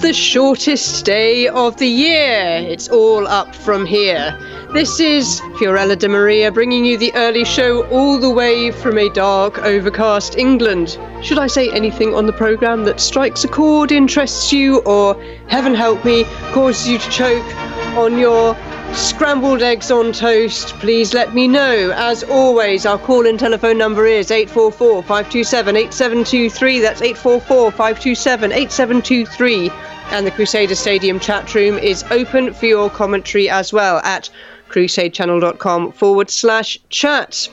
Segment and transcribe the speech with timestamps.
[0.00, 2.64] The shortest day of the year.
[2.66, 4.38] It's all up from here.
[4.72, 9.12] This is Fiorella De Maria bringing you the early show all the way from a
[9.12, 10.98] dark, overcast England.
[11.20, 15.74] Should I say anything on the programme that strikes a chord, interests you, or, heaven
[15.74, 17.54] help me, causes you to choke
[17.98, 18.54] on your
[18.94, 21.92] scrambled eggs on toast, please let me know.
[21.94, 26.80] As always, our call in telephone number is 844 527 8723.
[26.80, 29.70] That's 844 527 8723.
[30.10, 34.30] And the Crusader Stadium chat room is open for your commentary as well at
[34.70, 37.48] crusadechannel.com forward slash chat.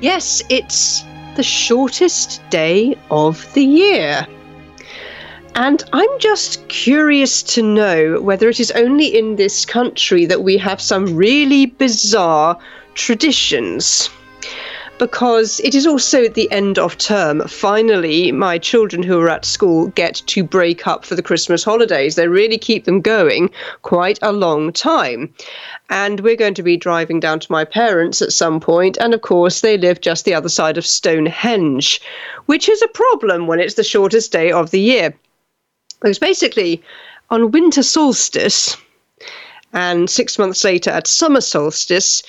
[0.00, 1.02] Yes, it's
[1.36, 4.26] the shortest day of the year.
[5.54, 10.56] And I'm just curious to know whether it is only in this country that we
[10.58, 12.58] have some really bizarre
[12.94, 14.10] traditions
[14.98, 17.46] because it is also the end of term.
[17.46, 22.16] Finally, my children who are at school get to break up for the Christmas holidays.
[22.16, 23.50] They really keep them going
[23.82, 25.32] quite a long time.
[25.88, 29.22] And we're going to be driving down to my parents at some point, and of
[29.22, 32.00] course, they live just the other side of Stonehenge,
[32.46, 35.14] which is a problem when it's the shortest day of the year.
[36.00, 36.82] Because basically,
[37.30, 38.76] on winter solstice,
[39.72, 42.22] and six months later at summer solstice,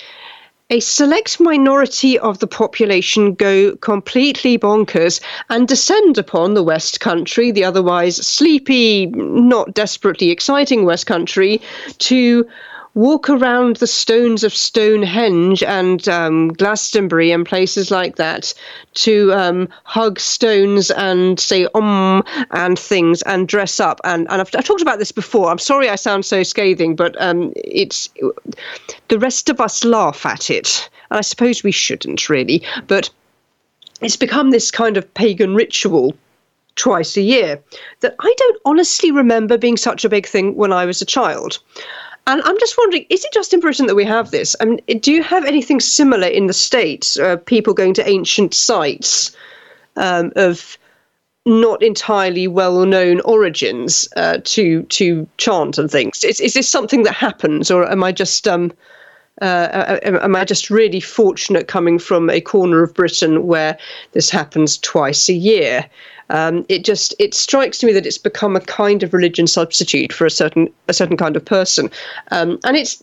[0.70, 7.50] a select minority of the population go completely bonkers and descend upon the West Country,
[7.50, 11.60] the otherwise sleepy, not desperately exciting West Country,
[11.98, 12.46] to
[12.94, 18.52] walk around the stones of Stonehenge and um, Glastonbury and places like that
[18.94, 24.00] to um, hug stones and say um and things and dress up.
[24.04, 25.50] And, and I've, I've, talked about this before.
[25.50, 28.08] I'm sorry I sound so scathing, but um, it's
[29.08, 30.88] the rest of us laugh at it.
[31.10, 33.10] And I suppose we shouldn't really, but
[34.00, 36.14] it's become this kind of pagan ritual
[36.76, 37.62] twice a year
[38.00, 41.58] that I don't honestly remember being such a big thing when I was a child.
[42.26, 44.54] And I'm just wondering, is it just in Britain that we have this?
[44.60, 47.18] I mean, do you have anything similar in the States?
[47.18, 49.34] Uh, people going to ancient sites
[49.96, 50.78] um, of
[51.46, 56.22] not entirely well-known origins uh, to to chant and things.
[56.22, 58.72] Is, is this something that happens, or am I just um,
[59.40, 63.78] uh, am I just really fortunate coming from a corner of Britain where
[64.12, 65.88] this happens twice a year?
[66.28, 70.26] Um, it just it strikes me that it's become a kind of religion substitute for
[70.26, 71.90] a certain a certain kind of person,
[72.30, 73.00] um, and it's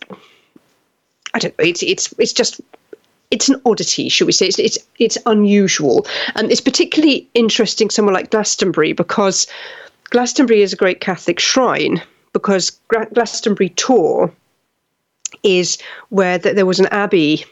[1.34, 2.60] I don't know it's it's it's just
[3.30, 4.46] it's an oddity, should we say?
[4.46, 6.06] It's, it's it's unusual,
[6.36, 9.46] and it's particularly interesting somewhere like Glastonbury because
[10.10, 12.00] Glastonbury is a great Catholic shrine
[12.32, 12.70] because
[13.12, 14.32] Glastonbury Tor
[15.42, 15.78] is
[16.08, 17.44] where th- there was an abbey,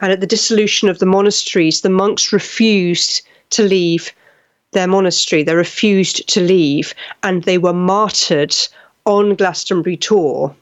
[0.00, 4.12] and at the dissolution of the monasteries, the monks refused to leave
[4.72, 5.42] their monastery.
[5.42, 8.56] They refused to leave and they were martyred
[9.04, 10.54] on Glastonbury Tor.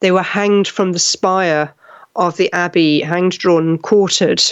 [0.00, 1.72] They were hanged from the spire
[2.16, 4.42] of the abbey, hanged, drawn, and quartered.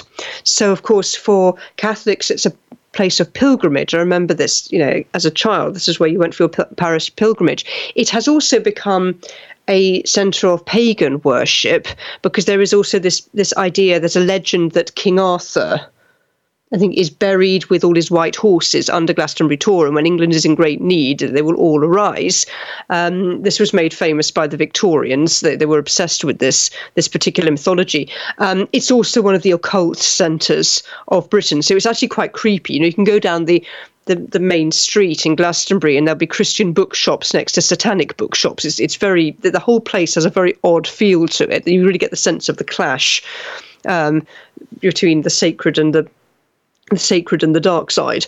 [0.44, 2.53] So, of course, for Catholics, it's a
[2.94, 3.94] place of pilgrimage.
[3.94, 5.75] I remember this, you know, as a child.
[5.75, 7.65] This is where you went for your parish pilgrimage.
[7.94, 9.21] It has also become
[9.69, 11.88] a center of pagan worship
[12.22, 13.99] because there is also this this idea.
[13.99, 15.87] There's a legend that King Arthur
[16.72, 19.86] I think, is buried with all his white horses under Glastonbury Tor.
[19.86, 22.47] And when England is in great need, they will all arise.
[22.91, 25.41] Um, this was made famous by the Victorians.
[25.41, 28.10] They, they were obsessed with this, this particular mythology.
[28.38, 31.62] Um, it's also one of the occult centres of Britain.
[31.62, 32.75] So it's actually quite creepy.
[32.75, 33.64] You know, you can go down the
[34.06, 38.64] the, the main street in Glastonbury, and there'll be Christian bookshops next to satanic bookshops.
[38.66, 41.66] It's, it's very the, the whole place has a very odd feel to it.
[41.66, 43.22] You really get the sense of the clash
[43.86, 44.26] um,
[44.81, 46.06] between the sacred and the
[46.90, 48.26] the sacred and the dark side.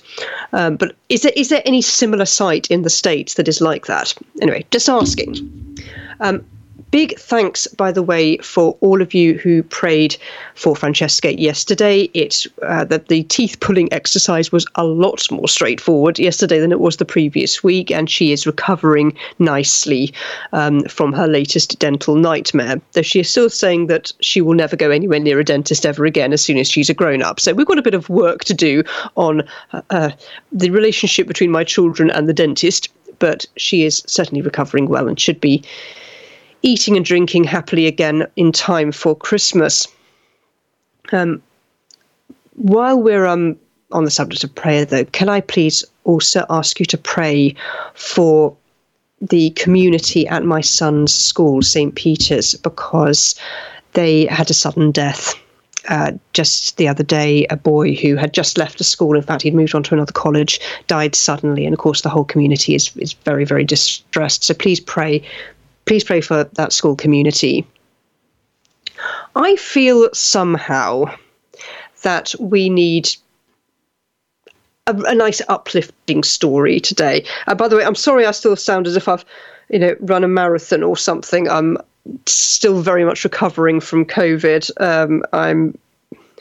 [0.52, 3.86] Um, but is there is there any similar site in the states that is like
[3.86, 4.14] that?
[4.40, 5.78] Anyway, just asking.
[6.20, 6.44] Um,
[6.92, 10.16] Big thanks, by the way, for all of you who prayed
[10.54, 12.08] for Francesca yesterday.
[12.14, 16.78] It uh, that the teeth pulling exercise was a lot more straightforward yesterday than it
[16.78, 20.14] was the previous week, and she is recovering nicely
[20.52, 22.80] um, from her latest dental nightmare.
[22.92, 26.04] Though she is still saying that she will never go anywhere near a dentist ever
[26.04, 27.40] again as soon as she's a grown up.
[27.40, 28.84] So we've got a bit of work to do
[29.16, 29.42] on
[29.72, 30.10] uh, uh
[30.52, 32.90] the relationship between my children and the dentist.
[33.18, 35.64] But she is certainly recovering well and should be
[36.66, 39.86] eating and drinking happily again in time for Christmas.
[41.12, 41.40] Um,
[42.54, 43.56] while we're um,
[43.92, 47.54] on the subject of prayer, though, can I please also ask you to pray
[47.94, 48.56] for
[49.20, 51.94] the community at my son's school, St.
[51.94, 53.36] Peter's, because
[53.92, 55.34] they had a sudden death
[55.88, 59.42] uh, just the other day, a boy who had just left the school, in fact,
[59.42, 61.64] he'd moved on to another college, died suddenly.
[61.64, 64.44] And of course, the whole community is, is very, very distressed.
[64.44, 65.22] So please pray,
[65.86, 67.66] please pray for that school community.
[69.34, 71.14] I feel somehow
[72.02, 73.08] that we need
[74.86, 77.24] a, a nice uplifting story today.
[77.46, 79.24] Uh, by the way, I'm sorry I still sound as if I've,
[79.68, 81.48] you know, run a marathon or something.
[81.48, 81.78] I'm
[82.26, 84.70] still very much recovering from COVID.
[84.80, 85.76] Um, I'm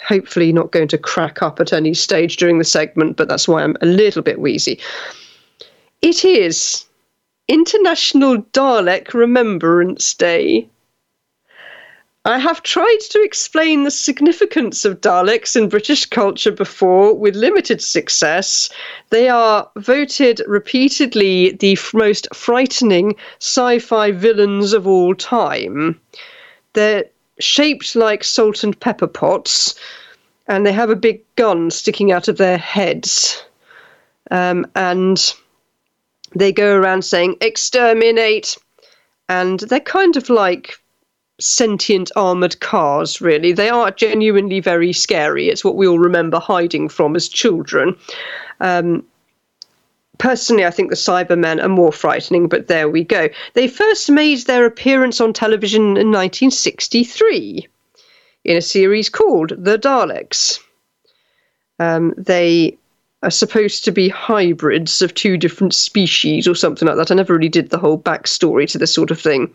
[0.05, 3.63] hopefully not going to crack up at any stage during the segment, but that's why
[3.63, 4.79] I'm a little bit wheezy.
[6.01, 6.85] It is
[7.47, 10.67] International Dalek Remembrance Day.
[12.27, 17.83] I have tried to explain the significance of Daleks in British culture before with limited
[17.83, 18.71] success.
[19.11, 26.01] They are voted repeatedly the f- most frightening sci fi villains of all time.
[26.73, 27.05] They're
[27.39, 29.75] shaped like salt and pepper pots,
[30.47, 33.45] and they have a big gun sticking out of their heads.
[34.31, 35.35] Um, and
[36.35, 38.57] they go around saying, exterminate!
[39.27, 40.77] And they're kind of like
[41.39, 43.51] sentient armored cars, really.
[43.51, 45.49] They are genuinely very scary.
[45.49, 47.95] It's what we all remember hiding from as children.
[48.59, 49.05] Um,
[50.17, 53.29] personally, I think the Cybermen are more frightening, but there we go.
[53.53, 57.67] They first made their appearance on television in 1963
[58.45, 60.59] in a series called The Daleks.
[61.79, 62.77] Um, they
[63.25, 67.11] are supposed to be hybrids of two different species or something like that.
[67.11, 69.53] I never really did the whole backstory to this sort of thing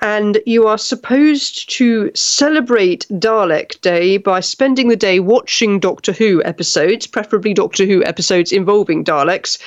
[0.00, 6.42] and you are supposed to celebrate Dalek Day by spending the day watching Doctor Who
[6.44, 9.58] episodes, preferably Doctor Who episodes involving Daleks,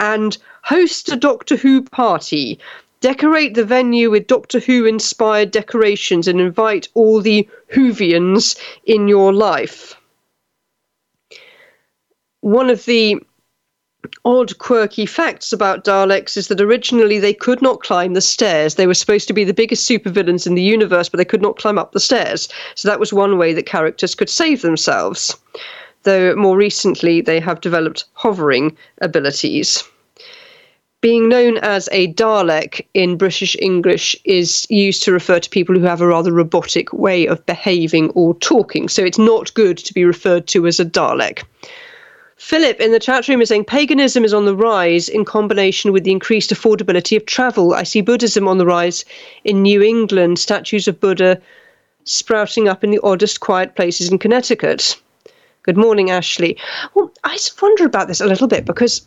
[0.00, 2.58] and host a Doctor Who party.
[3.00, 8.56] Decorate the venue with Doctor Who inspired decorations and invite all the Whovians
[8.86, 9.94] in your life.
[12.44, 13.16] One of the
[14.22, 18.74] odd, quirky facts about Daleks is that originally they could not climb the stairs.
[18.74, 21.56] They were supposed to be the biggest supervillains in the universe, but they could not
[21.56, 22.50] climb up the stairs.
[22.74, 25.34] So that was one way that characters could save themselves.
[26.02, 29.82] Though more recently they have developed hovering abilities.
[31.00, 35.86] Being known as a Dalek in British English is used to refer to people who
[35.86, 40.04] have a rather robotic way of behaving or talking, so it's not good to be
[40.04, 41.44] referred to as a Dalek.
[42.36, 46.04] Philip in the chat room is saying paganism is on the rise in combination with
[46.04, 47.74] the increased affordability of travel.
[47.74, 49.04] I see Buddhism on the rise
[49.44, 51.40] in New England, statues of Buddha
[52.04, 54.96] sprouting up in the oddest quiet places in Connecticut.
[55.62, 56.58] Good morning, Ashley.
[56.94, 59.06] Well, I wonder about this a little bit because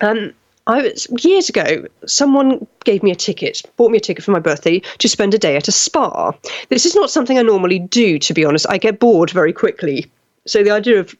[0.00, 0.32] um,
[0.66, 1.86] I was years ago.
[2.06, 5.38] Someone gave me a ticket, bought me a ticket for my birthday to spend a
[5.38, 6.32] day at a spa.
[6.70, 8.66] This is not something I normally do, to be honest.
[8.68, 10.10] I get bored very quickly.
[10.46, 11.16] So the idea of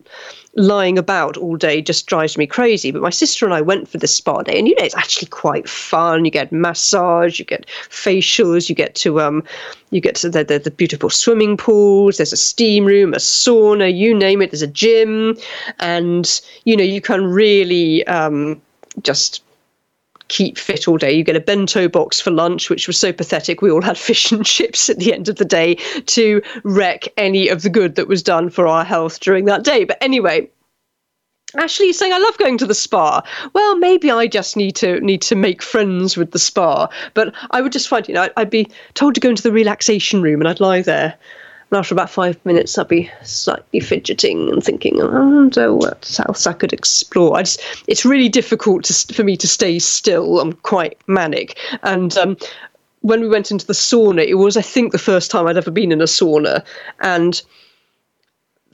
[0.56, 2.90] lying about all day just drives me crazy.
[2.90, 5.28] But my sister and I went for the spa day, and you know it's actually
[5.28, 6.24] quite fun.
[6.24, 9.42] You get massage, you get facials, you get to um,
[9.90, 12.18] you get to the, the, the beautiful swimming pools.
[12.18, 14.50] There's a steam room, a sauna, you name it.
[14.50, 15.36] There's a gym,
[15.80, 18.60] and you know you can really um,
[19.02, 19.42] just
[20.34, 21.12] keep fit all day.
[21.12, 23.62] You get a bento box for lunch, which was so pathetic.
[23.62, 25.76] We all had fish and chips at the end of the day
[26.06, 29.84] to wreck any of the good that was done for our health during that day.
[29.84, 30.50] But anyway,
[31.56, 33.22] Ashley saying I love going to the spa.
[33.52, 36.88] Well, maybe I just need to need to make friends with the spa.
[37.14, 40.20] But I would just find, you know, I'd be told to go into the relaxation
[40.20, 41.16] room and I'd lie there
[41.74, 46.46] and after about five minutes, I'd be slightly fidgeting and thinking, I wonder what else
[46.46, 47.36] I could explore.
[47.40, 50.38] Just, it's really difficult to, for me to stay still.
[50.38, 51.58] I'm quite manic.
[51.82, 52.36] And um,
[53.00, 55.72] when we went into the sauna, it was, I think, the first time I'd ever
[55.72, 56.64] been in a sauna.
[57.00, 57.42] And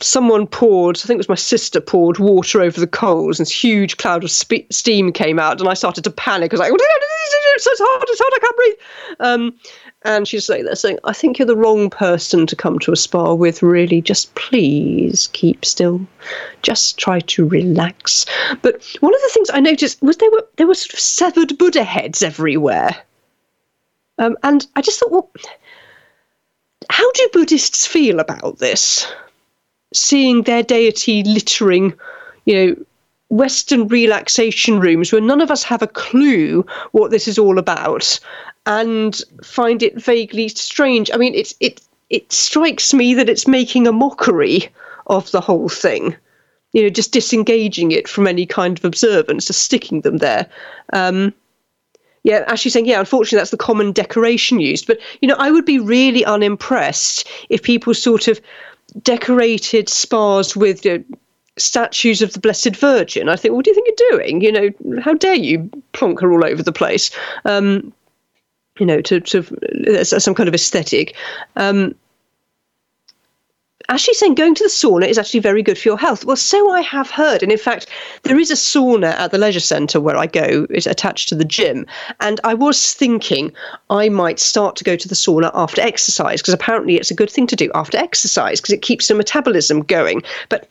[0.02, 3.64] someone poured, I think it was my sister, poured water over the coals, and this
[3.64, 6.52] huge cloud of spe- steam came out, and I started to panic.
[6.52, 8.76] I was like, it's hot, it's hot, I can't breathe.
[9.20, 9.58] Um,
[10.02, 12.96] and she's like there saying, I think you're the wrong person to come to a
[12.96, 14.00] spa with, really.
[14.00, 16.00] Just please keep still.
[16.62, 18.24] Just try to relax.
[18.62, 21.58] But one of the things I noticed was there were there were sort of severed
[21.58, 22.96] Buddha heads everywhere.
[24.18, 25.30] Um, and I just thought, well,
[26.88, 29.06] how do Buddhists feel about this?
[29.92, 31.94] Seeing their deity littering,
[32.46, 32.84] you know,
[33.30, 38.18] Western relaxation rooms where none of us have a clue what this is all about
[38.66, 41.10] and find it vaguely strange.
[41.12, 44.68] I mean, it's it it strikes me that it's making a mockery
[45.06, 46.16] of the whole thing.
[46.72, 50.48] You know, just disengaging it from any kind of observance, just sticking them there.
[50.92, 51.34] Um,
[52.22, 54.86] yeah, actually saying, yeah, unfortunately, that's the common decoration used.
[54.86, 58.40] But, you know, I would be really unimpressed if people sort of
[59.02, 61.04] decorated spas with you know,
[61.56, 63.28] statues of the Blessed Virgin.
[63.28, 64.40] I think, what do you think you're doing?
[64.42, 67.10] You know, how dare you plonk her all over the place?
[67.44, 67.92] Um,
[68.80, 71.14] you know, to, to some kind of aesthetic.
[71.56, 71.94] Um,
[73.90, 76.24] actually saying going to the sauna is actually very good for your health.
[76.24, 77.42] Well, so I have heard.
[77.42, 77.86] And in fact,
[78.22, 81.44] there is a sauna at the leisure centre where I go, it's attached to the
[81.44, 81.86] gym.
[82.20, 83.52] And I was thinking
[83.90, 87.30] I might start to go to the sauna after exercise because apparently it's a good
[87.30, 90.22] thing to do after exercise because it keeps the metabolism going.
[90.48, 90.68] But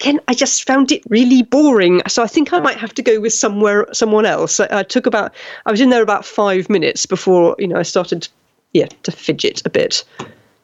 [0.00, 2.00] again, I just found it really boring.
[2.08, 4.58] So I think I might have to go with somewhere someone else.
[4.58, 5.34] I, I took about
[5.66, 8.28] I was in there about five minutes before you know I started,
[8.72, 10.04] yeah, to fidget a bit.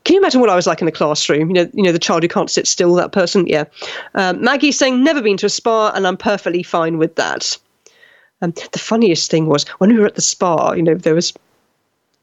[0.05, 1.49] Can you imagine what I was like in the classroom?
[1.49, 2.95] You know, you know the child who can't sit still.
[2.95, 3.65] That person, yeah.
[4.15, 7.59] Um, Maggie saying never been to a spa, and I'm perfectly fine with that.
[8.43, 10.73] Um, the funniest thing was when we were at the spa.
[10.73, 11.33] You know, there was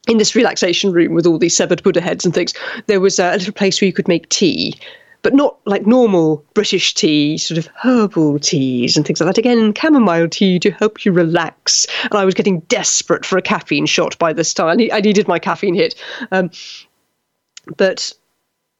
[0.07, 2.53] in this relaxation room with all these severed Buddha heads and things.
[2.87, 4.79] There was a little place where you could make tea,
[5.23, 9.39] but not like normal British tea, sort of herbal teas and things like that.
[9.39, 11.87] Again, chamomile tea to help you relax.
[12.03, 14.79] And I was getting desperate for a caffeine shot by this time.
[14.91, 15.95] I needed my caffeine hit.
[16.31, 16.51] Um,
[17.77, 18.13] but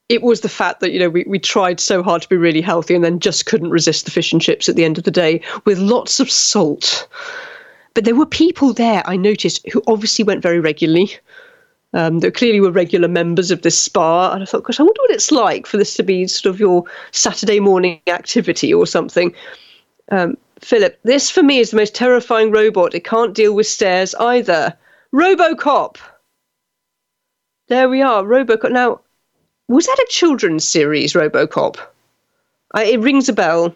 [0.10, 2.62] it was the fact that you know we, we tried so hard to be really
[2.62, 5.12] healthy and then just couldn't resist the fish and chips at the end of the
[5.12, 7.08] day with lots of salt
[7.94, 11.18] but there were people there i noticed who obviously went very regularly
[11.94, 15.02] um, that clearly were regular members of this spa and i thought gosh i wonder
[15.02, 19.34] what it's like for this to be sort of your saturday morning activity or something
[20.12, 24.16] um, philip this for me is the most terrifying robot it can't deal with stairs
[24.16, 24.74] either
[25.14, 25.98] robocop
[27.68, 28.72] there we are, Robocop.
[28.72, 29.00] Now,
[29.70, 31.78] was that a children's series, Robocop?
[32.74, 33.74] I, it rings a bell.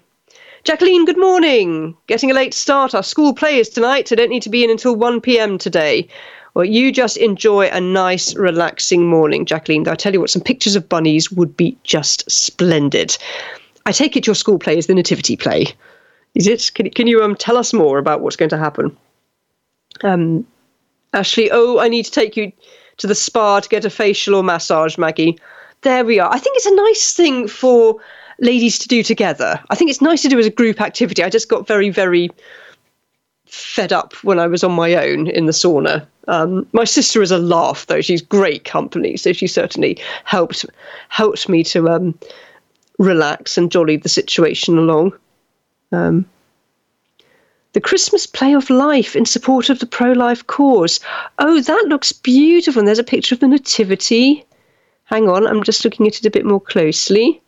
[0.66, 1.96] Jacqueline, good morning.
[2.08, 2.94] Getting a late start.
[2.94, 4.12] Our school play is tonight.
[4.12, 6.10] I don't need to be in until 1 pm today.
[6.58, 9.88] Well, you just enjoy a nice, relaxing morning, Jacqueline.
[9.88, 13.16] I tell you what, some pictures of bunnies would be just splendid.
[13.86, 15.68] I take it your school play is the nativity play.
[16.34, 16.72] Is it?
[16.74, 18.98] Can, can you um, tell us more about what's going to happen?
[20.04, 20.48] Um,
[21.14, 22.52] Ashley, oh, I need to take you
[22.98, 25.38] to the spa to get a facial or massage, Maggie.
[25.82, 26.34] There we are.
[26.34, 27.98] I think it's a nice thing for
[28.40, 29.62] ladies to do together.
[29.70, 31.24] I think it's nice to do as a group activity.
[31.24, 32.32] I just got very, very
[33.48, 36.06] fed up when I was on my own in the sauna.
[36.28, 38.02] Um, my sister is a laugh, though.
[38.02, 40.66] She's great company, so she certainly helped
[41.10, 42.18] helped me to um,
[43.00, 45.14] relax and jolly the situation along.
[45.92, 46.26] Um,
[47.74, 51.00] the Christmas play of life in support of the pro life cause.
[51.40, 52.80] Oh, that looks beautiful.
[52.80, 54.44] And there's a picture of the Nativity.
[55.06, 57.42] Hang on, I'm just looking at it a bit more closely.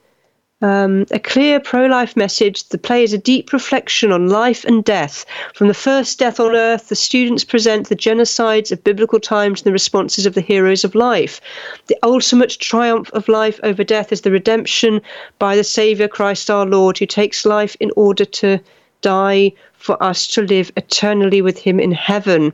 [0.62, 2.68] Um, a clear pro life message.
[2.68, 5.26] The play is a deep reflection on life and death.
[5.54, 9.68] From the first death on earth, the students present the genocides of biblical times and
[9.68, 11.40] the responses of the heroes of life.
[11.88, 15.02] The ultimate triumph of life over death is the redemption
[15.38, 18.60] by the Saviour Christ our Lord, who takes life in order to
[19.02, 22.52] die for us to live eternally with him in heaven.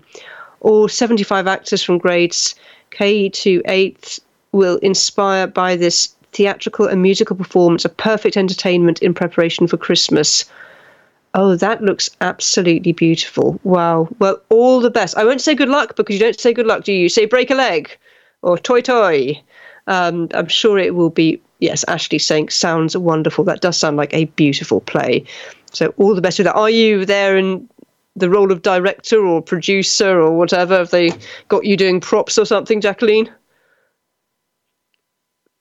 [0.61, 2.53] All 75 actors from grades
[2.91, 4.19] K to 8
[4.51, 10.45] will inspire by this theatrical and musical performance a perfect entertainment in preparation for Christmas.
[11.33, 13.59] Oh, that looks absolutely beautiful.
[13.63, 14.09] Wow.
[14.19, 15.17] Well, all the best.
[15.17, 16.99] I won't say good luck because you don't say good luck, do you?
[17.03, 17.97] You say break a leg
[18.41, 19.41] or toi toi.
[19.87, 23.43] Um, I'm sure it will be, yes, Ashley saying sounds wonderful.
[23.43, 25.25] That does sound like a beautiful play.
[25.71, 26.55] So all the best with that.
[26.55, 27.69] Are you there in
[28.15, 30.77] the role of director or producer or whatever?
[30.77, 31.11] Have they
[31.49, 33.29] got you doing props or something, Jacqueline?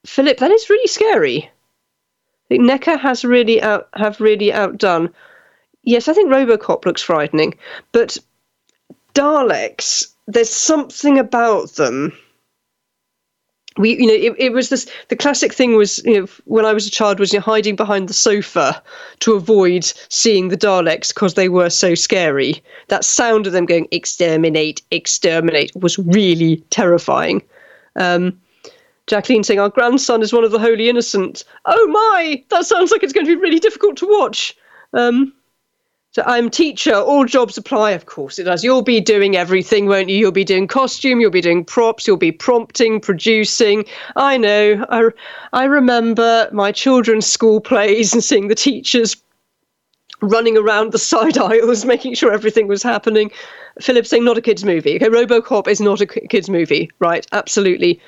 [0.05, 1.37] Philip, that is really scary.
[1.43, 5.09] I think NECA has really out have really outdone.
[5.83, 7.55] Yes, I think RoboCop looks frightening,
[7.91, 8.17] but
[9.13, 12.13] Daleks, there's something about them
[13.77, 16.73] we you know it, it was this the classic thing was you know when i
[16.73, 18.81] was a child was you know, hiding behind the sofa
[19.19, 23.87] to avoid seeing the daleks because they were so scary that sound of them going
[23.91, 27.41] exterminate exterminate was really terrifying
[27.97, 28.37] um,
[29.07, 33.03] jacqueline saying our grandson is one of the holy innocent oh my that sounds like
[33.03, 34.55] it's going to be really difficult to watch
[34.93, 35.33] um,
[36.15, 38.63] so I'm teacher, all jobs apply, of course it does.
[38.63, 40.15] You'll be doing everything, won't you?
[40.15, 43.83] You'll be doing costume, you'll be doing props, you'll be prompting, producing.
[44.15, 44.85] I know.
[44.87, 45.09] I,
[45.51, 49.17] I remember my children's school plays and seeing the teachers
[50.21, 53.29] running around the side aisles, making sure everything was happening.
[53.81, 54.95] Philip saying not a kids' movie.
[54.95, 57.27] Okay, Robocop is not a kids' movie, right?
[57.33, 57.99] Absolutely.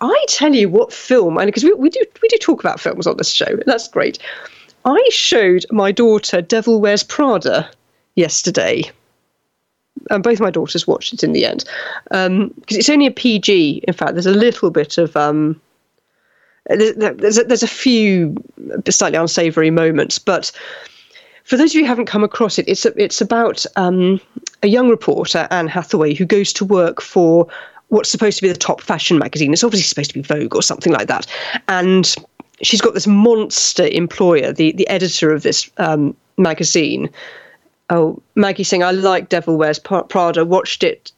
[0.00, 3.06] I tell you what film, and because we, we do we do talk about films
[3.06, 4.18] on this show, that's great.
[4.84, 7.70] I showed my daughter Devil Wears Prada
[8.14, 8.90] yesterday.
[10.10, 11.64] And both my daughters watched it in the end.
[12.04, 13.82] Because um, it's only a PG.
[13.86, 15.60] In fact, there's a little bit of um,
[16.68, 18.36] there's a, there's a few
[18.88, 20.52] slightly unsavoury moments, but
[21.44, 24.20] for those of you who haven't come across it, it's it's about um,
[24.62, 27.48] a young reporter, Anne Hathaway, who goes to work for
[27.88, 29.52] what's supposed to be the top fashion magazine.
[29.52, 31.26] It's obviously supposed to be Vogue or something like that,
[31.68, 32.14] and
[32.62, 37.10] she's got this monster employer, the the editor of this um, magazine.
[37.90, 41.10] Oh, Maggie saying, I like Devil Wears Prada, watched it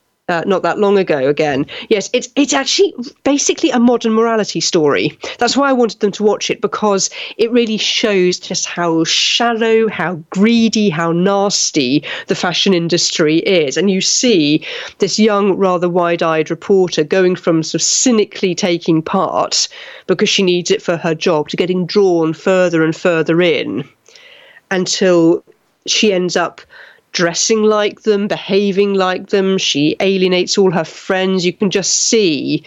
[0.46, 1.66] not that long ago again.
[1.88, 2.94] Yes, it's it's actually
[3.24, 5.18] basically a modern morality story.
[5.38, 9.88] That's why I wanted them to watch it because it really shows just how shallow,
[9.88, 13.76] how greedy, how nasty the fashion industry is.
[13.76, 14.64] And you see
[14.98, 19.68] this young, rather wide-eyed reporter going from sort of cynically taking part
[20.06, 23.88] because she needs it for her job to getting drawn further and further in
[24.70, 25.44] until
[25.86, 26.60] she ends up
[27.12, 29.58] dressing like them, behaving like them.
[29.58, 31.44] She alienates all her friends.
[31.44, 32.64] You can just see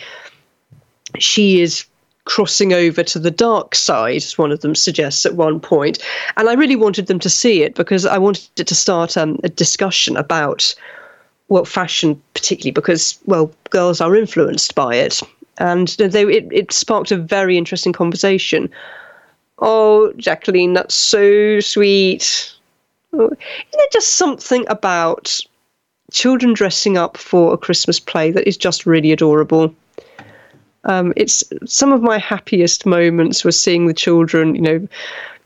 [1.20, 1.86] she is
[2.26, 6.00] crossing over to the dark side, as one of them suggests at one point.
[6.38, 9.40] And I really wanted them to see it because I wanted it to start um,
[9.44, 10.74] a discussion about
[11.50, 15.22] well, fashion, particularly because, well, girls are influenced by it.
[15.60, 18.70] And they, it, it sparked a very interesting conversation.
[19.60, 22.54] Oh, Jacqueline, that's so sweet.
[23.14, 23.38] Isn't
[23.72, 25.40] there just something about
[26.12, 29.74] children dressing up for a Christmas play that is just really adorable?
[30.86, 34.88] Um, it's some of my happiest moments were seeing the children, you know,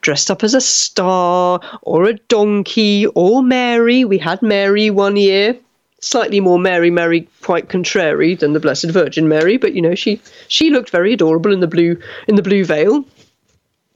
[0.01, 4.05] dressed up as a star or a donkey or Mary.
[4.05, 5.55] We had Mary one year,
[5.99, 10.21] slightly more Mary, Mary, quite contrary than the Blessed Virgin Mary, but you know, she
[10.47, 13.05] she looked very adorable in the blue in the blue veil.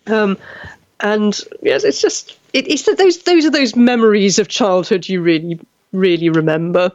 [0.08, 0.38] Um,
[1.00, 5.60] and yes, it's just it, it's those those are those memories of childhood you really
[5.91, 6.91] really remember.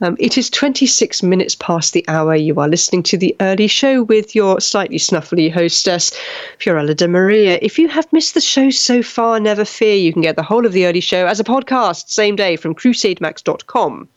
[0.00, 2.34] Um, it is 26 minutes past the hour.
[2.34, 6.10] You are listening to the early show with your slightly snuffly hostess,
[6.58, 7.60] Fiorella de Maria.
[7.62, 9.94] If you have missed the show so far, never fear.
[9.94, 12.74] You can get the whole of the early show as a podcast, same day, from
[12.74, 14.08] crusademax.com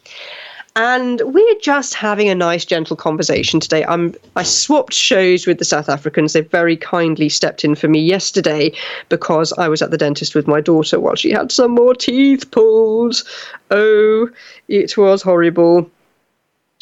[0.75, 3.85] and we're just having a nice, gentle conversation today.
[3.85, 6.33] I'm I swapped shows with the South Africans.
[6.33, 8.73] They very kindly stepped in for me yesterday
[9.09, 12.51] because I was at the dentist with my daughter while she had some more teeth
[12.51, 13.23] pulled.
[13.71, 14.29] Oh,
[14.67, 15.89] it was horrible.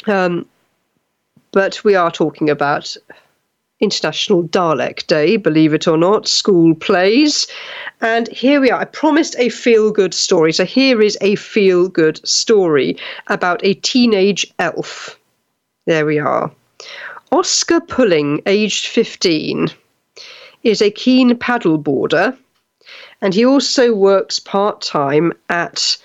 [0.07, 0.47] Um,
[1.51, 2.97] but we are talking about
[3.83, 7.47] International Dalek Day, believe it or not, school plays.
[8.01, 8.81] And here we are.
[8.81, 10.53] I promised a feel good story.
[10.53, 15.19] So here is a feel good story about a teenage elf.
[15.85, 16.51] There we are.
[17.31, 19.69] Oscar Pulling, aged 15,
[20.63, 22.37] is a keen paddleboarder,
[23.21, 25.97] and he also works part time at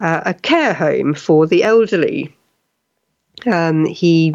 [0.00, 2.34] uh, a care home for the elderly.
[3.46, 4.34] Um, he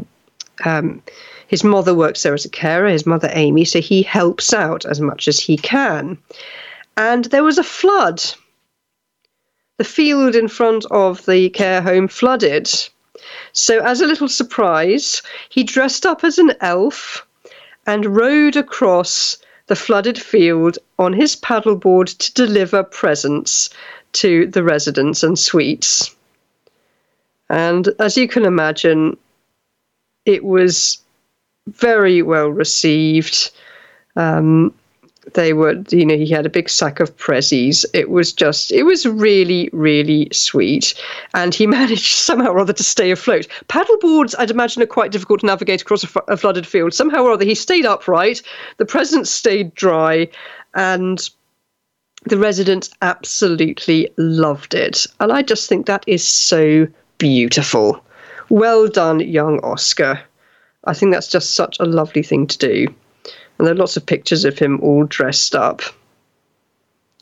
[0.65, 1.01] um,
[1.47, 4.99] his mother works there as a carer, his mother Amy, so he helps out as
[4.99, 6.17] much as he can.
[6.97, 8.23] And there was a flood.
[9.77, 12.69] The field in front of the care home flooded.
[13.51, 17.25] So, as a little surprise, he dressed up as an elf
[17.86, 23.69] and rode across the flooded field on his paddleboard to deliver presents
[24.13, 26.15] to the residents and suites.
[27.49, 29.17] And as you can imagine,
[30.25, 31.03] it was
[31.67, 33.52] very well received.
[34.15, 34.73] Um,
[35.34, 37.86] they were, you know, he had a big sack of prezzies.
[37.93, 40.93] It was just, it was really, really sweet.
[41.34, 43.47] And he managed somehow or other to stay afloat.
[43.69, 46.93] Paddleboards, I'd imagine, are quite difficult to navigate across a, f- a flooded field.
[46.93, 48.41] Somehow or other, he stayed upright,
[48.78, 50.28] the presents stayed dry,
[50.73, 51.30] and
[52.26, 55.06] the residents absolutely loved it.
[55.19, 58.04] And I just think that is so beautiful.
[58.49, 60.21] Well done, young Oscar.
[60.86, 62.88] I think that's just such a lovely thing to do.
[63.58, 65.82] And there are lots of pictures of him all dressed up.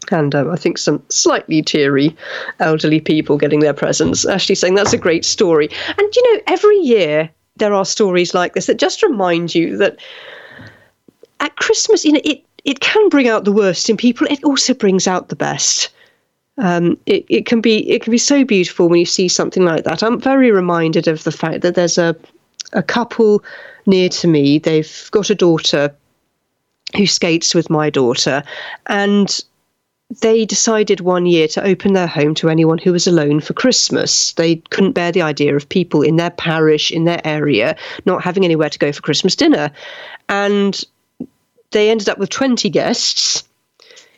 [0.10, 2.16] And um, I think some slightly teary
[2.60, 5.70] elderly people getting their presents, actually saying that's a great story.
[5.88, 9.98] And you know, every year there are stories like this that just remind you that
[11.40, 14.26] at Christmas, you know, it, it can bring out the worst in people.
[14.28, 15.90] It also brings out the best.
[16.58, 19.84] Um, it, it can be it can be so beautiful when you see something like
[19.84, 20.04] that.
[20.04, 22.16] I'm very reminded of the fact that there's a
[22.74, 23.44] a couple
[23.86, 24.60] near to me.
[24.60, 25.96] They've got a daughter
[26.96, 28.44] who skates with my daughter,
[28.88, 29.40] and
[30.20, 34.34] they decided one year to open their home to anyone who was alone for Christmas.
[34.34, 38.44] They couldn't bear the idea of people in their parish, in their area, not having
[38.44, 39.72] anywhere to go for Christmas dinner.
[40.28, 40.84] And
[41.72, 43.44] they ended up with 20 guests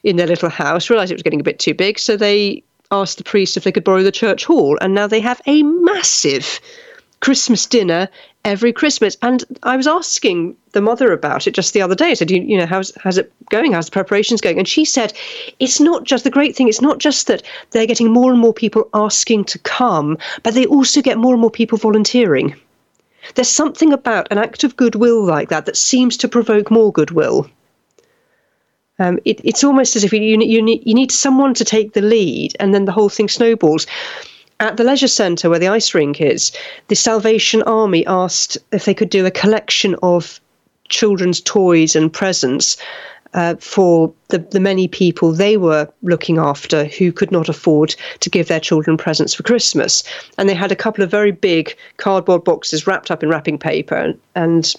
[0.03, 3.17] in their little house, realised it was getting a bit too big, so they asked
[3.17, 4.77] the priest if they could borrow the church hall.
[4.81, 6.59] And now they have a massive
[7.23, 8.09] Christmas dinner
[8.43, 9.15] every Christmas.
[9.21, 12.11] And I was asking the mother about it just the other day.
[12.11, 13.71] I said, you, you know, how's, how's it going?
[13.71, 14.59] How's the preparations going?
[14.59, 15.13] And she said,
[15.57, 18.53] it's not just the great thing, it's not just that they're getting more and more
[18.53, 22.53] people asking to come, but they also get more and more people volunteering.
[23.35, 27.49] There's something about an act of goodwill like that that seems to provoke more goodwill.
[28.99, 31.93] Um, it, it's almost as if you, you, you, need, you need someone to take
[31.93, 33.87] the lead, and then the whole thing snowballs.
[34.63, 36.53] At the leisure centre where the ice rink is,
[36.87, 40.39] the Salvation Army asked if they could do a collection of
[40.87, 42.77] children's toys and presents
[43.33, 48.29] uh, for the, the many people they were looking after who could not afford to
[48.29, 50.01] give their children presents for Christmas.
[50.37, 53.95] And they had a couple of very big cardboard boxes wrapped up in wrapping paper
[53.95, 54.73] and, and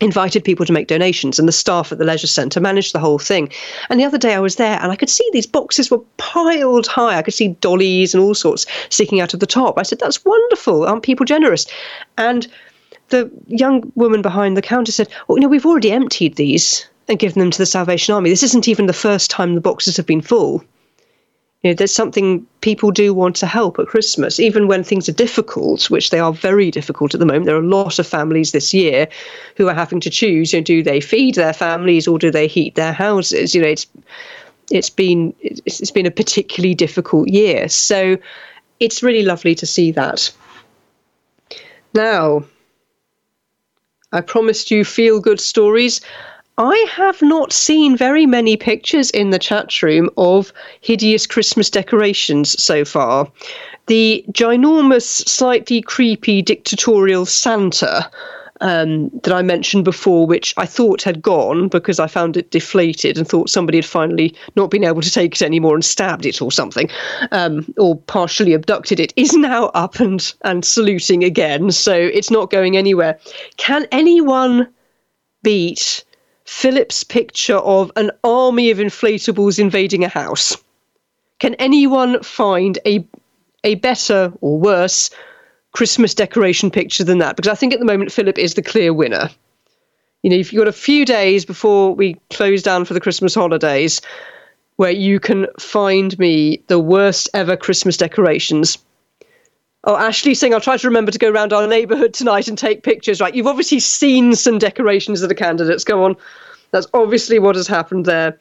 [0.00, 3.18] invited people to make donations and the staff at the leisure centre managed the whole
[3.18, 3.50] thing.
[3.88, 6.86] And the other day i was there and i could see these boxes were piled
[6.86, 7.16] high.
[7.16, 9.78] I could see dollies and all sorts sticking out of the top.
[9.78, 10.84] I said that's wonderful.
[10.84, 11.66] Aren't people generous?
[12.18, 12.46] And
[13.08, 17.18] the young woman behind the counter said well you know we've already emptied these and
[17.18, 18.30] given them to the salvation army.
[18.30, 20.64] This isn't even the first time the boxes have been full
[21.66, 25.12] you know, there's something people do want to help at Christmas, even when things are
[25.12, 27.46] difficult, which they are very difficult at the moment.
[27.46, 29.08] There are a lot of families this year
[29.56, 32.46] who are having to choose: you know, do they feed their families or do they
[32.46, 33.52] heat their houses?
[33.52, 33.88] You know, it's
[34.70, 38.16] it's been it's, it's been a particularly difficult year, so
[38.78, 40.30] it's really lovely to see that.
[41.94, 42.44] Now,
[44.12, 46.00] I promised you feel good stories.
[46.58, 52.60] I have not seen very many pictures in the chat room of hideous Christmas decorations
[52.62, 53.30] so far.
[53.86, 58.10] The ginormous, slightly creepy dictatorial Santa
[58.62, 63.18] um, that I mentioned before, which I thought had gone because I found it deflated
[63.18, 66.40] and thought somebody had finally not been able to take it anymore and stabbed it
[66.40, 66.88] or something,
[67.32, 71.70] um, or partially abducted it, is now up and, and saluting again.
[71.70, 73.18] So it's not going anywhere.
[73.58, 74.68] Can anyone
[75.42, 76.02] beat
[76.46, 80.56] Philip's picture of an army of inflatables invading a house.
[81.38, 83.06] Can anyone find a
[83.64, 85.10] a better or worse
[85.72, 87.36] Christmas decoration picture than that?
[87.36, 89.28] Because I think at the moment Philip is the clear winner.
[90.22, 93.34] You know, if you've got a few days before we close down for the Christmas
[93.34, 94.00] holidays,
[94.76, 98.78] where you can find me the worst ever Christmas decorations.
[99.86, 102.82] Oh, Ashley saying I'll try to remember to go around our neighbourhood tonight and take
[102.82, 103.20] pictures.
[103.20, 105.84] Right, you've obviously seen some decorations of the candidates.
[105.84, 106.16] Go on.
[106.72, 108.36] That's obviously what has happened there.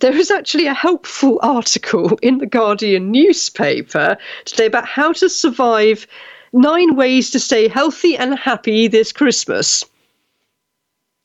[0.00, 6.06] There is actually a helpful article in the Guardian newspaper today about how to survive
[6.52, 9.84] nine ways to stay healthy and happy this Christmas.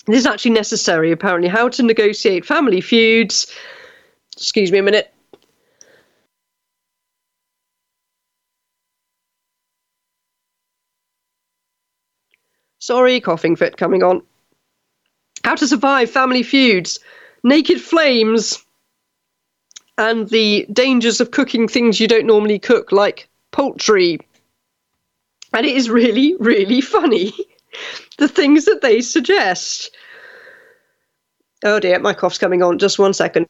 [0.05, 1.49] This is actually necessary, apparently.
[1.49, 3.53] How to negotiate family feuds.
[4.37, 5.13] Excuse me a minute.
[12.89, 14.23] Sorry, coughing fit coming on.
[15.43, 16.99] How to survive family feuds,
[17.43, 18.65] naked flames,
[19.99, 24.17] and the dangers of cooking things you don't normally cook, like poultry.
[25.53, 27.31] And it is really, really funny,
[28.17, 29.95] the things that they suggest.
[31.63, 32.79] Oh dear, my cough's coming on.
[32.79, 33.45] Just one second.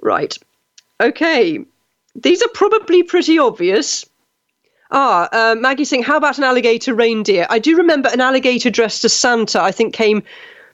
[0.00, 0.34] Right.
[0.98, 1.66] Okay.
[2.14, 4.06] These are probably pretty obvious.
[4.90, 7.46] Ah, uh, Maggie saying, how about an alligator reindeer?
[7.50, 10.22] I do remember an alligator dressed as Santa, I think came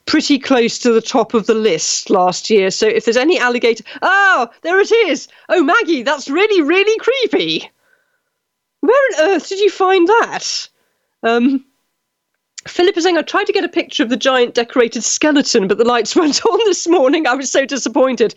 [0.07, 2.71] pretty close to the top of the list last year.
[2.71, 3.85] So if there's any alligator.
[4.03, 5.29] Oh, there it is!
[5.49, 7.71] Oh, Maggie, that's really, really creepy!
[8.81, 10.69] Where on earth did you find that?
[11.23, 11.65] Um,
[12.69, 15.79] Philip is saying, I tried to get a picture of the giant decorated skeleton, but
[15.79, 17.27] the lights weren't on this morning.
[17.27, 18.35] I was so disappointed.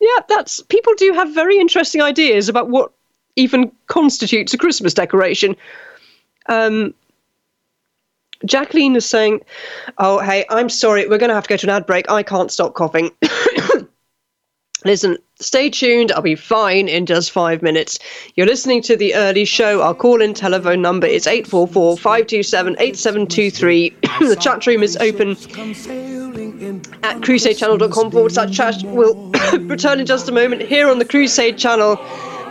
[0.00, 2.92] Yeah, that's people do have very interesting ideas about what
[3.38, 5.56] even constitutes a Christmas decoration.
[6.46, 6.94] Um,
[8.44, 9.40] Jacqueline is saying,
[9.98, 12.10] Oh, hey, I'm sorry, we're going to have to go to an ad break.
[12.10, 13.10] I can't stop coughing.
[14.84, 16.12] Listen, stay tuned.
[16.12, 17.98] I'll be fine in just five minutes.
[18.36, 19.82] You're listening to The Early Show.
[19.82, 23.96] Our call in telephone number is 844 527 8723.
[24.18, 25.30] The chat room is open
[27.02, 28.82] at crusadechannel.com forward slash chat.
[28.84, 31.96] We'll return in just a moment here on the Crusade channel.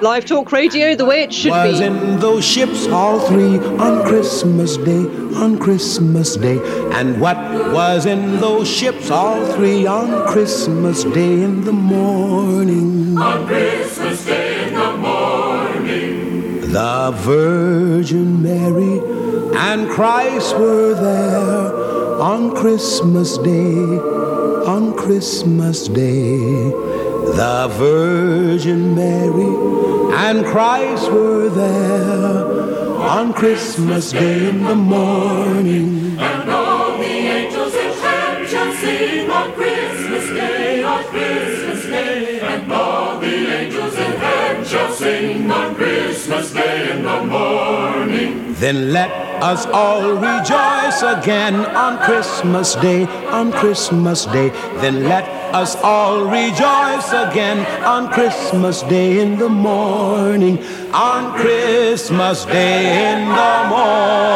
[0.02, 1.86] Live talk radio the way it should was be.
[1.86, 5.06] in those ships, all three, on Christmas Day,
[5.36, 6.60] on Christmas Day.
[6.94, 7.36] And what
[7.74, 13.18] was in those ships, all three, on Christmas Day in the morning?
[13.18, 19.00] On Christmas Day in the morning, The Virgin Mary
[19.58, 23.74] and Christ were there on Christmas Day,
[24.68, 26.72] on Christmas Day.
[27.38, 29.54] The Virgin Mary
[30.16, 32.44] and Christ were there
[32.98, 36.18] on Christmas Day in the morning.
[36.18, 42.40] And all the angels in heaven shall sing on Christmas Day, on Christmas Day.
[42.40, 47.87] And all the angels in heaven shall sing on Christmas Day in the morning.
[48.60, 49.12] Then let
[49.44, 54.50] us all rejoice again on Christmas Day, on Christmas Day.
[54.82, 60.58] Then let us all rejoice again on Christmas Day in the morning,
[60.92, 64.28] on Christmas Day in the morning.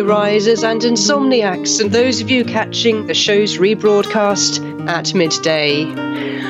[0.00, 5.84] Risers and insomniacs, and those of you catching the show's rebroadcast at midday.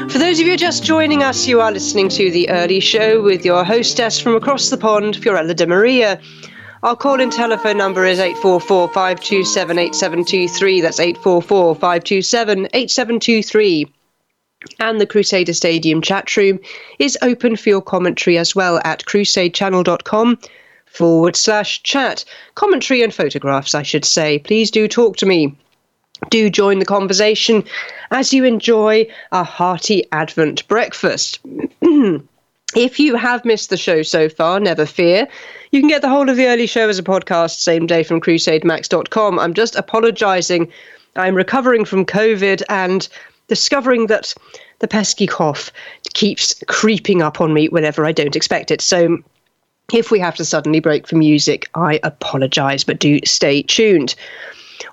[0.08, 3.44] For those of you just joining us, you are listening to The Early Show with
[3.44, 6.20] your hostess from across the pond, Fiorella de Maria.
[6.82, 10.80] Our call in telephone number is 844 527 8723.
[10.80, 13.92] That's 844 527 8723.
[14.80, 16.58] And the Crusader Stadium chat room
[16.98, 20.38] is open for your commentary as well at crusadechannel.com
[20.94, 22.24] forward slash chat.
[22.54, 24.38] Commentary and photographs, I should say.
[24.38, 25.56] Please do talk to me.
[26.30, 27.64] Do join the conversation
[28.10, 31.40] as you enjoy a hearty Advent breakfast.
[32.76, 35.28] If you have missed the show so far, never fear.
[35.70, 38.20] You can get the whole of the early show as a podcast same day from
[38.20, 39.38] crusademax.com.
[39.38, 40.72] I'm just apologizing.
[41.14, 43.08] I'm recovering from COVID and
[43.46, 44.34] discovering that
[44.80, 45.70] the pesky cough
[46.14, 48.80] keeps creeping up on me whenever I don't expect it.
[48.80, 49.18] So
[49.92, 54.14] if we have to suddenly break for music, I apologize, but do stay tuned.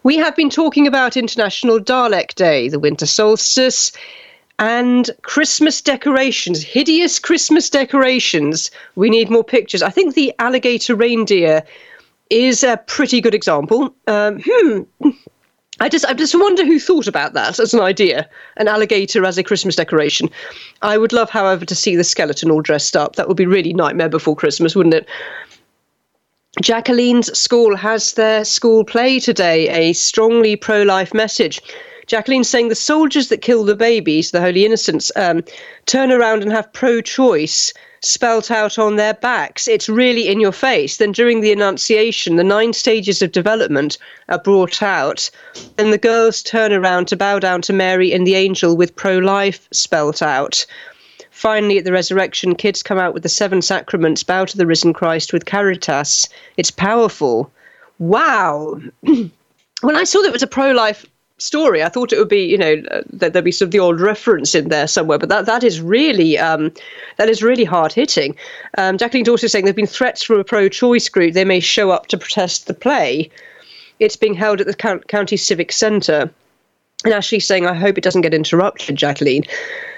[0.03, 3.91] We have been talking about International Dalek Day, the winter solstice,
[4.59, 8.69] and Christmas decorations, hideous Christmas decorations.
[8.95, 9.81] We need more pictures.
[9.81, 11.63] I think the alligator reindeer
[12.29, 13.95] is a pretty good example.
[14.07, 14.81] Um, hmm.
[15.81, 19.39] I just, I just wonder who thought about that as an idea, an alligator as
[19.39, 20.29] a Christmas decoration.
[20.83, 23.15] I would love, however, to see the skeleton all dressed up.
[23.15, 25.07] That would be really nightmare before Christmas, wouldn't it?
[26.61, 31.59] Jacqueline's school has their school play today, a strongly pro life message.
[32.05, 35.43] Jacqueline's saying the soldiers that kill the babies, the holy innocents, um,
[35.87, 39.67] turn around and have pro choice spelt out on their backs.
[39.67, 40.97] It's really in your face.
[40.97, 43.97] Then during the Annunciation, the nine stages of development
[44.29, 45.29] are brought out,
[45.77, 49.17] and the girls turn around to bow down to Mary and the angel with pro
[49.19, 50.65] life spelt out.
[51.29, 54.93] Finally, at the resurrection, kids come out with the seven sacraments, bow to the risen
[54.93, 56.27] Christ with caritas.
[56.57, 57.51] It's powerful.
[57.99, 58.79] Wow.
[59.81, 61.05] when I saw that it was a pro life
[61.41, 63.99] story, I thought it would be, you know, that there'd be sort of the old
[63.99, 65.17] reference in there somewhere.
[65.17, 66.71] But that that is really um,
[67.17, 68.35] that is really hard hitting.
[68.77, 71.33] Um, Jacqueline's also saying there have been threats from a pro-choice group.
[71.33, 73.29] They may show up to protest the play.
[73.99, 76.29] It's being held at the count- county civic centre.
[77.03, 79.43] And Ashley's saying, I hope it doesn't get interrupted, Jacqueline.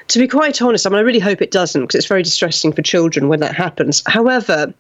[0.08, 2.72] To be quite honest, I mean, I really hope it doesn't because it's very distressing
[2.72, 4.02] for children when that happens.
[4.06, 4.74] However,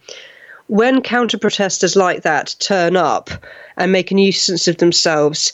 [0.68, 3.30] when counter protesters like that turn up
[3.76, 5.52] and make a nuisance of themselves,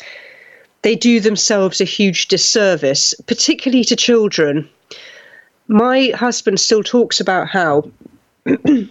[0.82, 4.70] they do themselves a huge disservice, particularly to children.
[5.68, 7.90] My husband still talks about how.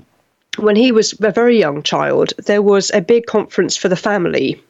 [0.58, 4.60] when he was a very young child, there was a big conference for the family,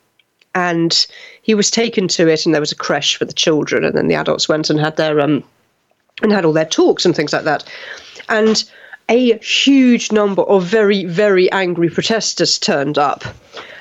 [0.55, 1.07] and
[1.43, 4.09] he was taken to it, and there was a creche for the children, and then
[4.09, 5.43] the adults went and had their um,
[6.23, 7.65] and had all their talks and things like that,
[8.29, 8.65] and
[9.09, 13.25] a huge number of very very angry protesters turned up.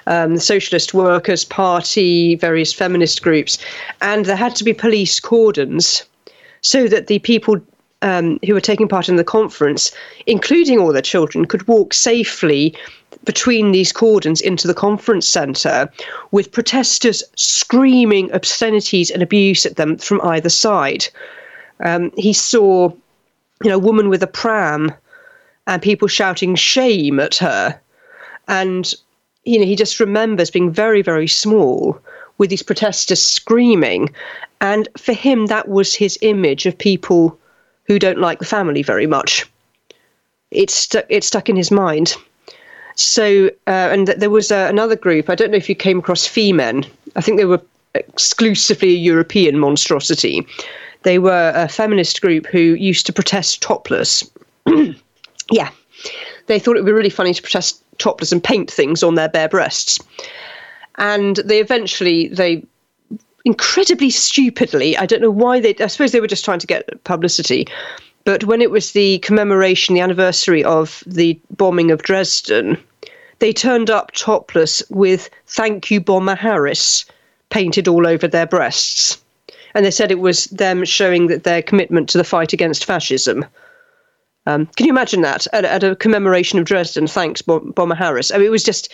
[0.10, 3.58] Um, the Socialist Workers' Party, various feminist groups,
[4.02, 6.04] and there had to be police cordons
[6.62, 7.60] so that the people
[8.02, 9.92] um, who were taking part in the conference,
[10.26, 12.74] including all the children, could walk safely
[13.26, 15.92] between these cordons into the conference centre
[16.32, 21.08] with protesters screaming obscenities and abuse at them from either side.
[21.84, 22.90] Um, he saw,
[23.64, 24.92] you know, a woman with a pram
[25.68, 27.80] and people shouting shame at her.
[28.48, 28.94] And,
[29.48, 32.00] you know, he just remembers being very, very small
[32.38, 34.10] with these protesters screaming.
[34.60, 37.40] And for him, that was his image of people
[37.86, 39.46] who don't like the family very much.
[40.52, 41.06] It's stuck.
[41.22, 42.16] Stuck in his mind.
[42.96, 45.30] So, uh, and th- there was uh, another group.
[45.30, 46.86] I don't know if you came across Femen.
[47.16, 47.62] I think they were
[47.94, 50.46] exclusively a European monstrosity.
[51.04, 54.30] They were a feminist group who used to protest topless.
[55.52, 55.70] yeah,
[56.48, 59.30] they thought it would be really funny to protest topless and paint things on their
[59.30, 60.00] bare breasts.
[60.96, 62.64] And they eventually they
[63.46, 64.98] incredibly stupidly.
[64.98, 65.76] I don't know why they.
[65.80, 67.68] I suppose they were just trying to get publicity.
[68.26, 72.78] But when it was the commemoration, the anniversary of the bombing of Dresden,
[73.40, 77.06] they turned up topless with "Thank you, Bomber Harris"
[77.50, 79.18] painted all over their breasts,
[79.74, 83.46] and they said it was them showing that their commitment to the fight against fascism.
[84.48, 87.06] Um, can you imagine that at, at, a commemoration of Dresden?
[87.06, 88.32] Thanks, Bomber Harris.
[88.32, 88.92] I mean, it was just.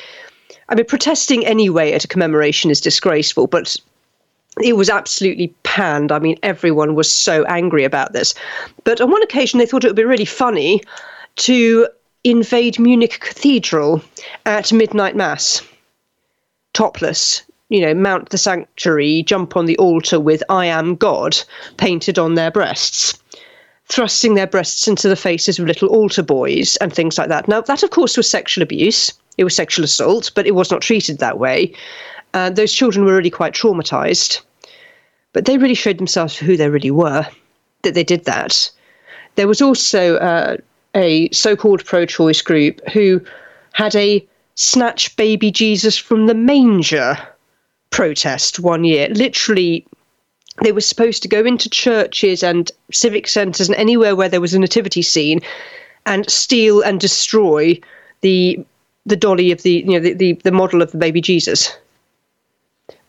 [0.70, 3.76] I mean, protesting anyway at a commemoration is disgraceful, but
[4.64, 6.12] it was absolutely panned.
[6.12, 8.34] I mean, everyone was so angry about this.
[8.84, 10.82] But on one occasion, they thought it would be really funny
[11.38, 11.88] to
[12.24, 14.02] invade Munich Cathedral
[14.48, 15.62] at midnight mass,
[16.74, 17.44] topless.
[17.70, 21.38] You know, mount the sanctuary, jump on the altar with I am God
[21.78, 23.20] painted on their breasts,
[23.90, 27.48] thrusting their breasts into the faces of little altar boys and things like that.
[27.48, 29.12] Now, that, of course, was sexual abuse.
[29.38, 31.74] It was sexual assault, but it was not treated that way.
[32.34, 34.42] Uh, those children were really quite traumatized.
[35.34, 37.28] But they really showed themselves for who they really were,
[37.82, 38.70] that they did that.
[39.36, 40.58] There was also uh,
[40.96, 43.20] a so called pro choice group who
[43.74, 47.18] had a snatch baby Jesus from the manger
[47.90, 49.10] protest one year.
[49.10, 49.86] Literally,
[50.62, 54.54] they were supposed to go into churches and civic centres and anywhere where there was
[54.54, 55.42] a nativity scene
[56.06, 57.80] and steal and destroy
[58.22, 58.64] the
[59.06, 61.76] the dolly of the you know the, the, the model of the baby Jesus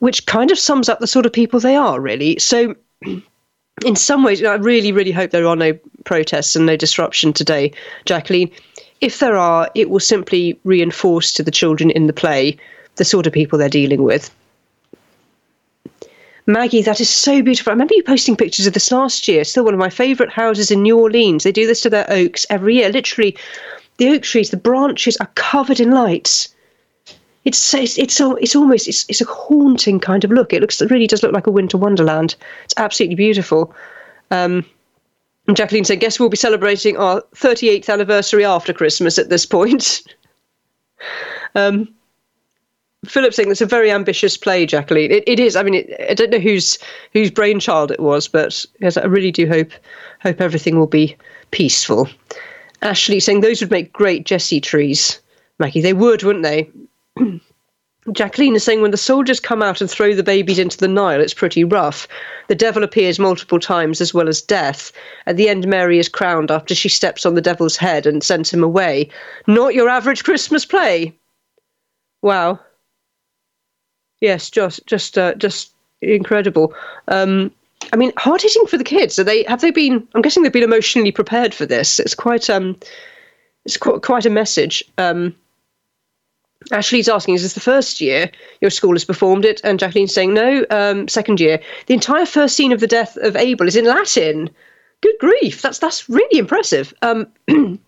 [0.04, 2.38] which kind of sums up the sort of people they are, really.
[2.38, 2.74] So,
[3.84, 7.72] in some ways, I really, really hope there are no protests and no disruption today,
[8.04, 8.50] Jacqueline.
[9.00, 12.58] If there are, it will simply reinforce to the children in the play
[12.96, 14.30] the sort of people they're dealing with.
[16.46, 17.70] Maggie, that is so beautiful.
[17.70, 19.40] I remember you posting pictures of this last year.
[19.40, 21.44] It's still one of my favourite houses in New Orleans.
[21.44, 22.90] They do this to their oaks every year.
[22.90, 23.36] Literally,
[23.96, 26.54] the oak trees, the branches are covered in lights
[27.44, 30.52] it's it's it's, it's almost it's, it's a haunting kind of look.
[30.52, 32.36] It looks it really does look like a winter wonderland.
[32.64, 33.74] It's absolutely beautiful.
[34.30, 34.64] Um,
[35.52, 40.02] Jacqueline said, "Guess we'll be celebrating our 38th anniversary after Christmas at this point."
[41.54, 41.94] um,
[43.04, 45.10] Philip saying it's a very ambitious play, Jacqueline.
[45.10, 45.56] It, it is.
[45.56, 46.78] I mean, it, I don't know whose
[47.12, 49.72] whose brainchild it was, but yes, I really do hope
[50.20, 51.16] hope everything will be
[51.50, 52.08] peaceful.
[52.82, 55.20] Ashley saying those would make great Jessie trees,
[55.58, 55.80] Maggie.
[55.80, 56.70] They would, wouldn't they?
[58.12, 61.22] Jacqueline is saying when the soldiers come out and throw the babies into the Nile,
[61.22, 62.06] it's pretty rough.
[62.48, 64.92] The devil appears multiple times as well as death.
[65.26, 68.52] At the end, Mary is crowned after she steps on the devil's head and sends
[68.52, 69.08] him away.
[69.46, 71.14] Not your average Christmas play.
[72.20, 72.60] Wow.
[74.24, 76.72] Yes, just just uh, just incredible.
[77.08, 77.50] Um,
[77.92, 79.18] I mean, hard hitting for the kids.
[79.18, 80.08] Are they have they been?
[80.14, 82.00] I'm guessing they've been emotionally prepared for this.
[82.00, 82.74] It's quite um,
[83.66, 84.82] it's quite quite a message.
[84.96, 85.34] Um,
[86.72, 88.30] Ashley's asking, is this the first year
[88.62, 89.60] your school has performed it?
[89.62, 91.60] And Jacqueline's saying, no, um, second year.
[91.88, 94.48] The entire first scene of the death of Abel is in Latin.
[95.02, 96.94] Good grief, that's that's really impressive.
[97.02, 97.26] Um,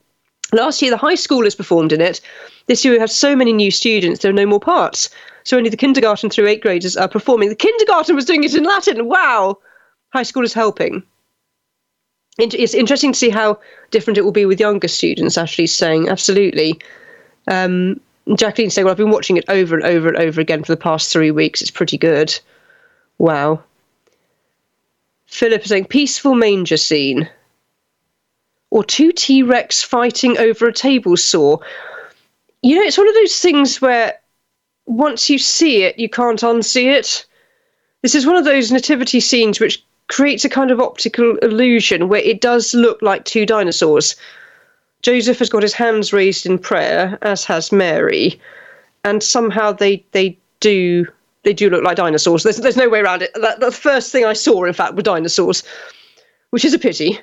[0.53, 2.21] last year, the high school has performed in it.
[2.67, 5.09] This year, we have so many new students, there are no more parts.
[5.47, 7.51] So only the kindergarten through eighth graders are performing.
[7.51, 9.07] The kindergarten was doing it in Latin.
[9.07, 9.59] Wow!
[10.13, 11.05] High school is helping.
[12.37, 13.61] It's interesting to see how
[13.93, 16.09] different it will be with younger students, Ashley's saying.
[16.09, 16.81] Absolutely.
[17.47, 18.01] Um,
[18.35, 20.81] Jacqueline saying, Well, I've been watching it over and over and over again for the
[20.81, 21.63] past three weeks.
[21.63, 22.37] It's pretty good.
[23.19, 23.63] Wow.
[25.27, 27.31] Philip is saying, Peaceful manger scene.
[28.71, 31.59] Or two T Rex fighting over a table saw.
[32.63, 34.19] You know, it's one of those things where
[34.87, 37.27] once you see it, you can't unsee it.
[38.03, 42.21] This is one of those nativity scenes which creates a kind of optical illusion where
[42.21, 44.15] it does look like two dinosaurs
[45.07, 48.41] Joseph has got his hands raised in prayer, as has Mary,
[49.05, 51.07] and somehow they they do
[51.45, 52.43] they do look like dinosaurs.
[52.43, 53.31] There's there's no way around it.
[53.35, 55.63] That, the first thing I saw, in fact, were dinosaurs,
[56.51, 57.21] which is a pity.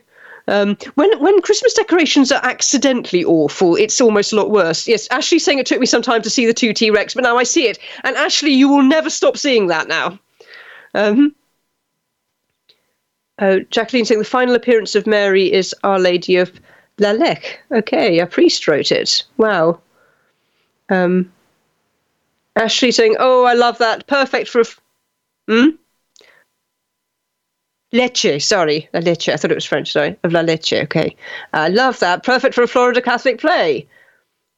[0.48, 4.88] Um, when when Christmas decorations are accidentally awful, it's almost a lot worse.
[4.88, 7.24] Yes, Ashley's saying it took me some time to see the two T Rex, but
[7.24, 7.80] now I see it.
[8.04, 10.20] And Ashley, you will never stop seeing that now.
[10.94, 11.34] Um,
[13.40, 16.52] oh, Jacqueline saying the final appearance of Mary is Our Lady of
[16.98, 17.58] Lalek.
[17.72, 19.24] Okay, a priest wrote it.
[19.38, 19.80] Wow.
[20.90, 21.32] Um,
[22.58, 24.08] Ashley saying, "Oh, I love that.
[24.08, 24.66] Perfect for a."
[25.48, 25.70] Hmm.
[27.94, 29.30] Leche, sorry, La Leche.
[29.30, 29.92] I thought it was French.
[29.92, 30.74] Sorry, of La Leche.
[30.74, 31.16] Okay,
[31.54, 32.24] I uh, love that.
[32.24, 33.88] Perfect for a Florida Catholic play.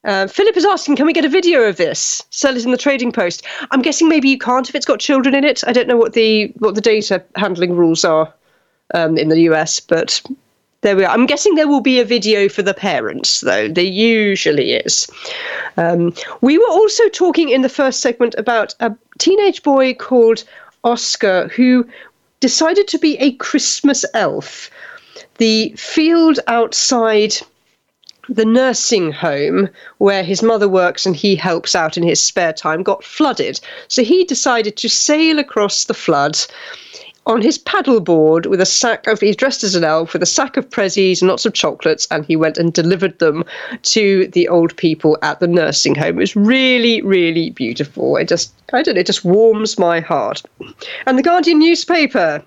[0.06, 2.24] Uh, Philip is asking, can we get a video of this?
[2.30, 3.44] Sell it in the trading post.
[3.72, 5.64] I'm guessing maybe you can't if it's got children in it.
[5.66, 8.32] I don't know what the what the data handling rules are
[8.94, 10.22] um, in the US, but
[10.82, 11.12] there we are.
[11.12, 13.68] I'm guessing there will be a video for the parents, though.
[13.68, 15.10] There usually is.
[15.78, 20.44] Um, we were also talking in the first segment about a teenage boy called
[20.84, 21.86] Oscar who
[22.46, 24.70] decided to be a Christmas elf.
[25.40, 27.34] The field outside
[28.30, 29.68] the nursing home
[29.98, 33.60] where his mother works and he helps out in his spare time got flooded.
[33.88, 36.38] So he decided to sail across the flood
[37.28, 40.58] on his paddleboard with a sack of he's dressed as an elf with a sack
[40.58, 43.44] of prezzies and lots of chocolates and he went and delivered them
[43.82, 46.18] to the old people at the nursing home.
[46.18, 48.18] It was really really beautiful.
[48.18, 50.44] It just i don't know it just warms my heart.
[51.06, 52.44] And the guardian newspaper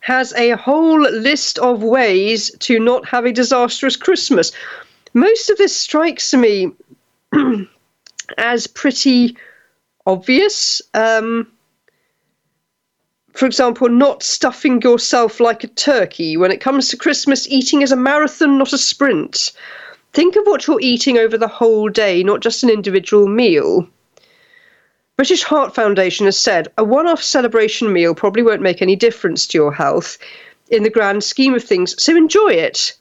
[0.00, 4.52] has a whole list of ways to not have a disastrous christmas.
[5.14, 6.72] Most of this strikes me
[8.38, 9.36] as pretty
[10.06, 10.82] obvious.
[10.94, 11.50] Um,
[13.36, 16.38] for example, not stuffing yourself like a turkey.
[16.38, 19.52] When it comes to Christmas, eating is a marathon, not a sprint.
[20.14, 23.86] Think of what you're eating over the whole day, not just an individual meal.
[25.16, 29.46] British Heart Foundation has said a one off celebration meal probably won't make any difference
[29.48, 30.16] to your health
[30.70, 32.94] in the grand scheme of things, so enjoy it.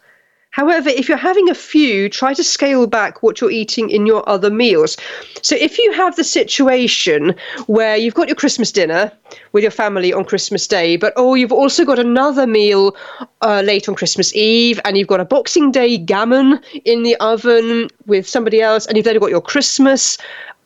[0.55, 4.23] However, if you're having a few, try to scale back what you're eating in your
[4.29, 4.95] other meals.
[5.41, 7.35] So if you have the situation
[7.67, 9.11] where you've got your Christmas dinner
[9.51, 12.95] with your family on Christmas Day, but oh, you've also got another meal
[13.41, 17.89] uh, late on Christmas Eve, and you've got a Boxing Day gammon in the oven
[18.05, 20.17] with somebody else, and you've then got your Christmas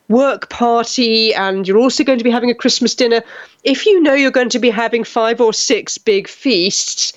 [0.08, 3.22] work party and you're also going to be having a Christmas dinner,
[3.64, 7.12] if you know you're going to be having five or six big feasts,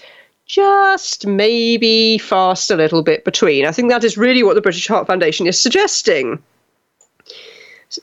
[0.46, 3.66] just maybe fast a little bit between.
[3.66, 6.42] I think that is really what the British Heart Foundation is suggesting.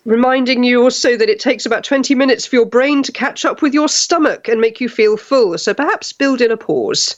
[0.05, 3.61] Reminding you also that it takes about 20 minutes for your brain to catch up
[3.61, 7.17] with your stomach and make you feel full, so perhaps build in a pause,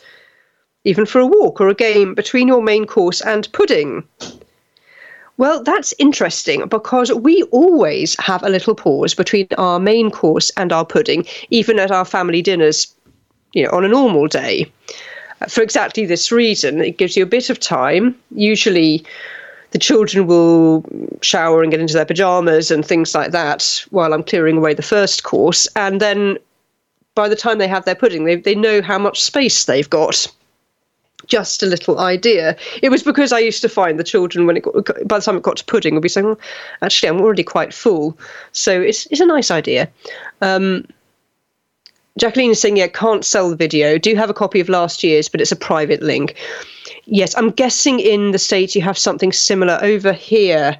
[0.85, 4.03] even for a walk or a game between your main course and pudding.
[5.37, 10.73] Well, that's interesting because we always have a little pause between our main course and
[10.73, 12.95] our pudding, even at our family dinners,
[13.53, 14.71] you know, on a normal day
[15.49, 16.81] for exactly this reason.
[16.81, 18.15] It gives you a bit of time.
[18.35, 19.05] Usually,
[19.71, 20.85] the children will
[21.23, 24.83] shower and get into their pajamas and things like that while I'm clearing away the
[24.83, 25.67] first course.
[25.77, 26.39] And then
[27.15, 30.27] by the time they have their pudding, they, they know how much space they've got.
[31.27, 32.57] Just a little idea.
[32.83, 34.75] It was because I used to find the children, when it got,
[35.07, 36.41] by the time it got to pudding, would be saying, well,
[36.83, 38.19] actually, I'm already quite full.
[38.51, 39.89] So it's, it's a nice idea.
[40.41, 40.85] Um,
[42.19, 43.97] Jacqueline is saying, yeah, can't sell the video.
[43.99, 46.37] Do have a copy of last year's, but it's a private link.
[47.07, 50.79] Yes, I'm guessing in the States you have something similar over here.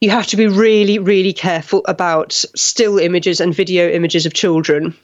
[0.00, 4.96] You have to be really, really careful about still images and video images of children.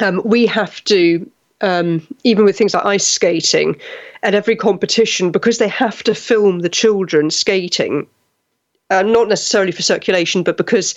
[0.00, 1.28] Um, we have to,
[1.60, 3.76] um, even with things like ice skating,
[4.22, 8.06] at every competition, because they have to film the children skating,
[8.90, 10.94] uh, not necessarily for circulation, but because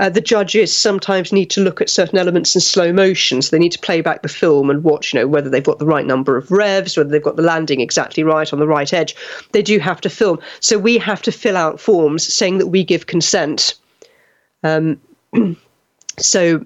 [0.00, 3.42] uh, the judges sometimes need to look at certain elements in slow motion.
[3.42, 5.78] So they need to play back the film and watch, you know, whether they've got
[5.78, 8.90] the right number of revs, whether they've got the landing exactly right on the right
[8.94, 9.14] edge.
[9.52, 10.40] They do have to film.
[10.60, 13.74] So we have to fill out forms saying that we give consent.
[14.62, 14.98] Um,
[16.18, 16.64] so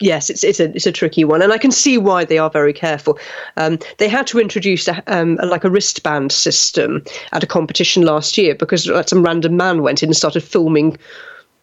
[0.00, 2.50] yes, it's it's a it's a tricky one, and I can see why they are
[2.50, 3.20] very careful.
[3.56, 8.02] Um, they had to introduce a, um, a, like a wristband system at a competition
[8.02, 10.98] last year because some random man went in and started filming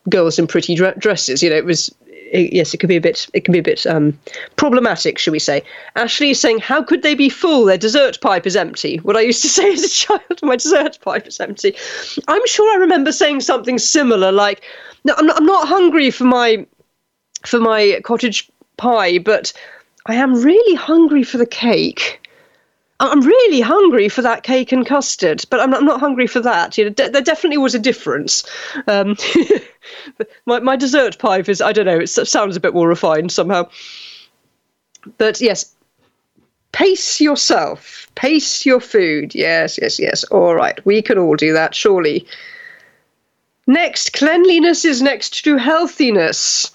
[0.07, 1.43] girls in pretty dresses.
[1.43, 1.93] You know, it was
[2.31, 4.17] it, yes, it could be a bit it can be a bit um,
[4.55, 5.63] problematic, shall we say?
[5.95, 7.65] Ashley is saying, "How could they be full?
[7.65, 10.99] Their dessert pipe is empty." What I used to say as a child, my dessert
[11.01, 11.75] pipe is empty.
[12.27, 14.61] I'm sure I remember saying something similar, like,
[15.03, 16.65] "No, I'm not, I'm not hungry for my
[17.45, 19.51] for my cottage pie, but
[20.05, 22.18] I am really hungry for the cake."
[22.99, 26.41] I'm really hungry for that cake and custard, but I'm not, I'm not hungry for
[26.41, 26.77] that.
[26.77, 28.43] You know, de- there definitely was a difference.
[28.87, 29.15] Um,
[30.45, 31.99] my my dessert pipe is I don't know.
[31.99, 33.69] It sounds a bit more refined somehow.
[35.17, 35.73] But yes,
[36.73, 38.07] pace yourself.
[38.15, 39.33] Pace your food.
[39.33, 40.25] Yes, yes, yes.
[40.25, 40.85] All right.
[40.85, 42.27] We can all do that, surely.
[43.65, 46.71] Next, cleanliness is next to healthiness.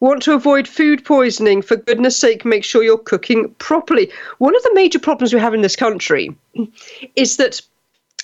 [0.00, 1.62] Want to avoid food poisoning?
[1.62, 4.10] For goodness sake, make sure you're cooking properly.
[4.38, 6.34] One of the major problems we have in this country
[7.16, 7.60] is that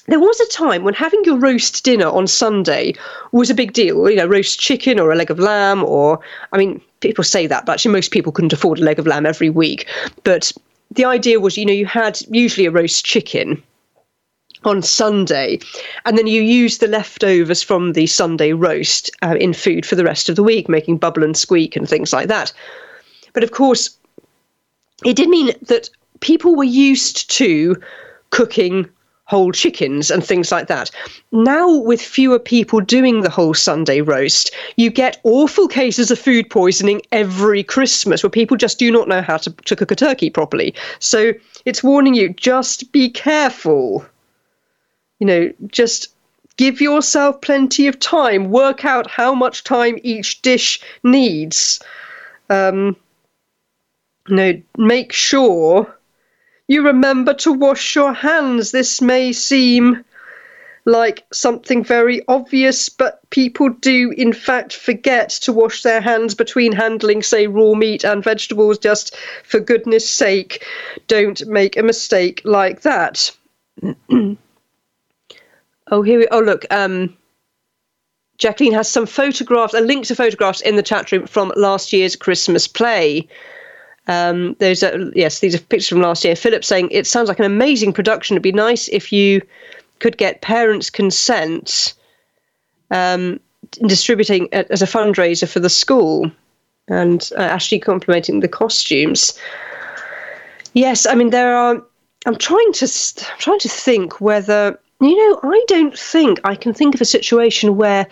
[0.07, 2.95] there was a time when having your roast dinner on Sunday
[3.33, 4.11] was a big deal.
[4.11, 6.21] You know, roast chicken or a leg of lamb, or,
[6.53, 9.27] I mean, people say that, but actually, most people couldn't afford a leg of lamb
[9.27, 9.89] every week.
[10.25, 10.53] But
[10.91, 13.63] the idea was, you know, you had usually a roast chicken
[14.65, 15.59] on Sunday,
[16.05, 20.05] and then you use the leftovers from the Sunday roast uh, in food for the
[20.05, 22.53] rest of the week, making bubble and squeak and things like that.
[23.33, 23.97] But of course,
[25.05, 25.89] it did mean that
[26.21, 27.81] people were used to
[28.31, 28.89] cooking
[29.31, 30.91] whole chickens and things like that.
[31.31, 36.51] Now, with fewer people doing the whole Sunday roast, you get awful cases of food
[36.51, 40.31] poisoning every Christmas where people just do not know how to, to cook a turkey
[40.31, 40.75] properly.
[40.99, 41.33] So
[41.65, 44.05] it's warning you just be careful.
[45.21, 46.09] You know, just
[46.57, 51.81] give yourself plenty of time, work out how much time each dish needs.
[52.51, 52.97] Um,
[54.29, 55.97] you know, make sure
[56.69, 58.73] you remember to wash your hands.
[58.73, 60.05] This may seem
[60.85, 66.73] like something very obvious, but people do, in fact, forget to wash their hands between
[66.73, 68.79] handling, say, raw meat and vegetables.
[68.79, 70.65] Just for goodness sake,
[71.07, 73.31] don't make a mistake like that.
[75.91, 76.29] oh, here we.
[76.29, 76.65] Oh, look.
[76.71, 77.17] Um,
[78.39, 82.17] Jacqueline has some photographs, a link to photographs in the chat room from last year's
[82.17, 83.29] Christmas play.
[84.07, 86.35] Um, there's a, yes, these are pictures from last year.
[86.35, 88.35] Philip saying it sounds like an amazing production.
[88.35, 89.43] It'd be nice if you
[89.99, 91.93] could get parents' consent
[92.91, 93.39] um,
[93.87, 96.31] distributing it as a fundraiser for the school.
[96.89, 99.39] And uh, Ashley complimenting the costumes.
[100.73, 101.83] Yes, I mean there are.
[102.27, 106.73] I'm trying to I'm trying to think whether you know I don't think I can
[106.75, 108.07] think of a situation where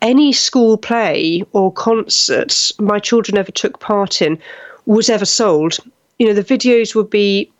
[0.00, 4.38] any school play or concert my children ever took part in
[4.86, 5.78] was ever sold.
[6.18, 7.50] You know, the videos would be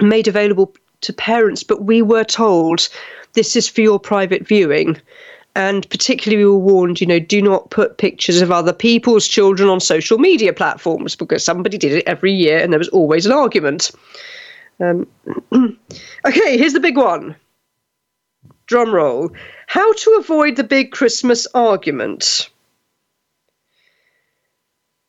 [0.00, 2.88] made available to parents, but we were told
[3.34, 5.00] this is for your private viewing.
[5.54, 9.68] And particularly, we were warned, you know, do not put pictures of other people's children
[9.68, 13.32] on social media platforms because somebody did it every year and there was always an
[13.32, 13.90] argument.
[14.80, 15.06] Um,
[16.26, 17.36] okay, here's the big one.
[18.72, 19.30] Drum roll.
[19.66, 22.48] How to avoid the big Christmas argument.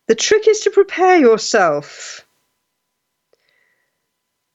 [0.09, 2.25] The trick is to prepare yourself.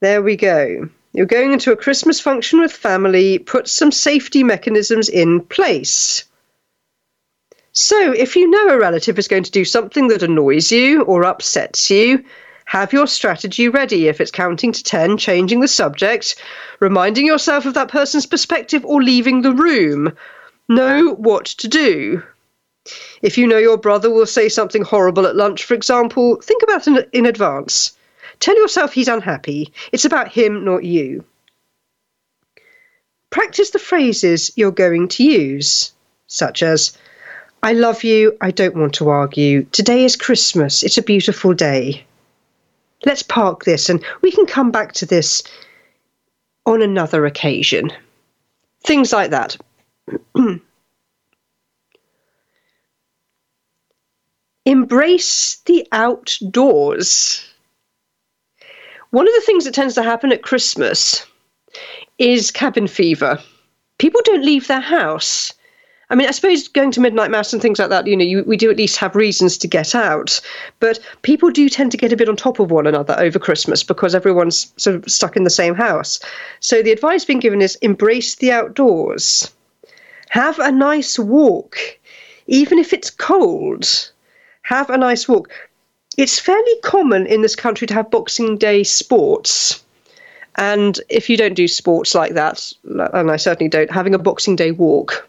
[0.02, 0.90] There we go.
[1.14, 6.24] You're going into a Christmas function with family, put some safety mechanisms in place.
[7.72, 11.24] So, if you know a relative is going to do something that annoys you or
[11.24, 12.26] upsets you,
[12.68, 14.08] have your strategy ready.
[14.08, 16.36] If it's counting to 10, changing the subject,
[16.80, 20.12] reminding yourself of that person's perspective, or leaving the room.
[20.68, 22.22] Know what to do.
[23.22, 26.86] If you know your brother will say something horrible at lunch, for example, think about
[26.86, 27.96] it in advance.
[28.38, 29.72] Tell yourself he's unhappy.
[29.90, 31.24] It's about him, not you.
[33.30, 35.92] Practice the phrases you're going to use,
[36.26, 36.98] such as,
[37.62, 39.62] I love you, I don't want to argue.
[39.72, 42.04] Today is Christmas, it's a beautiful day.
[43.04, 45.42] Let's park this and we can come back to this
[46.66, 47.92] on another occasion.
[48.84, 49.56] Things like that.
[54.64, 57.44] Embrace the outdoors.
[59.10, 61.24] One of the things that tends to happen at Christmas
[62.18, 63.38] is cabin fever.
[63.98, 65.54] People don't leave their house.
[66.10, 68.42] I mean, I suppose going to midnight mass and things like that, you know, you,
[68.44, 70.40] we do at least have reasons to get out.
[70.80, 73.82] But people do tend to get a bit on top of one another over Christmas
[73.82, 76.18] because everyone's sort of stuck in the same house.
[76.60, 79.52] So the advice being given is embrace the outdoors.
[80.30, 81.76] Have a nice walk,
[82.46, 84.10] even if it's cold
[84.68, 85.48] have a nice walk.
[86.18, 89.82] It's fairly common in this country to have Boxing Day sports.
[90.56, 94.56] And if you don't do sports like that, and I certainly don't, having a Boxing
[94.56, 95.26] Day walk,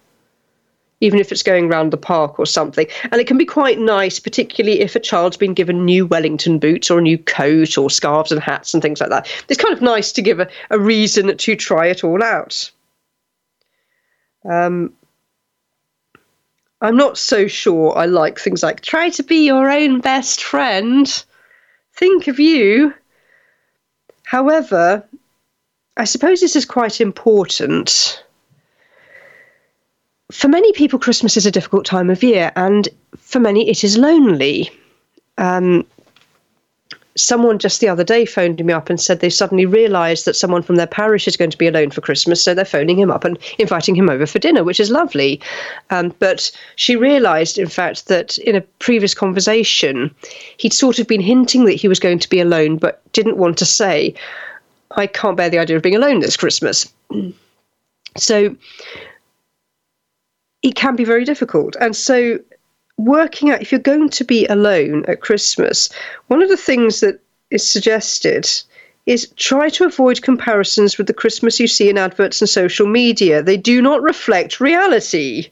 [1.02, 2.88] even if it's going around the park or something.
[3.12, 6.91] And it can be quite nice, particularly if a child's been given new Wellington boots
[6.91, 9.28] or a new coat or scarves and hats and things like that.
[9.47, 12.70] It's kind of nice to give a, a reason to try it all out.
[14.50, 14.93] Um,
[16.82, 21.24] I'm not so sure I like things like try to be your own best friend.
[21.93, 22.93] Think of you.
[24.24, 25.04] However,
[25.97, 28.24] I suppose this is quite important.
[30.32, 33.97] For many people, Christmas is a difficult time of year, and for many, it is
[33.97, 34.69] lonely.
[35.38, 35.86] Um,
[37.17, 40.61] someone just the other day phoned me up and said they suddenly realised that someone
[40.61, 43.23] from their parish is going to be alone for Christmas, so they're phoning him up
[43.23, 45.41] and inviting him over for dinner, which is lovely.
[45.89, 50.13] Um, but she realised, in fact, that in a previous conversation,
[50.57, 53.57] he'd sort of been hinting that he was going to be alone, but didn't want
[53.57, 54.13] to say,
[54.91, 56.91] I can't bear the idea of being alone this Christmas.
[58.17, 58.55] So
[60.62, 61.76] it can be very difficult.
[61.80, 62.39] And so
[62.97, 65.89] working out if you're going to be alone at Christmas,
[66.28, 68.47] one of the things that is suggested
[69.05, 73.41] is try to avoid comparisons with the Christmas you see in adverts and social media.
[73.41, 75.49] They do not reflect reality.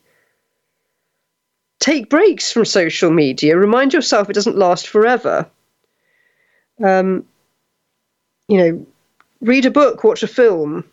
[1.80, 3.58] Take breaks from social media.
[3.58, 5.50] Remind yourself it doesn't last forever.
[6.84, 7.26] Um,
[8.48, 8.86] you know,
[9.42, 10.84] read a book, watch a film.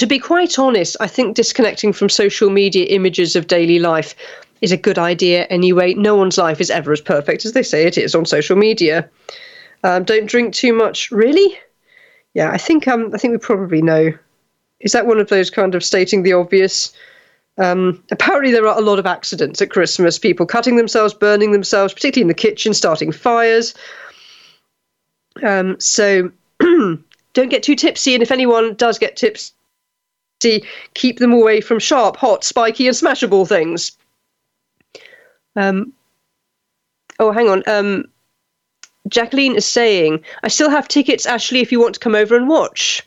[0.00, 4.14] To be quite honest, I think disconnecting from social media images of daily life
[4.62, 5.92] is a good idea anyway.
[5.92, 9.06] No one's life is ever as perfect as they say it is on social media.
[9.84, 11.10] Um, don't drink too much.
[11.10, 11.54] Really?
[12.32, 14.10] Yeah, I think um, I think we probably know.
[14.80, 16.94] Is that one of those kind of stating the obvious?
[17.58, 20.18] Um, apparently, there are a lot of accidents at Christmas.
[20.18, 23.74] People cutting themselves, burning themselves, particularly in the kitchen, starting fires.
[25.42, 28.14] Um, so don't get too tipsy.
[28.14, 29.52] And if anyone does get tipsy,
[30.94, 33.92] keep them away from sharp, hot, spiky, and smashable things.
[35.56, 35.92] Um,
[37.18, 37.62] oh, hang on.
[37.66, 38.04] Um,
[39.08, 42.48] Jacqueline is saying, I still have tickets, Ashley, if you want to come over and
[42.48, 43.02] watch.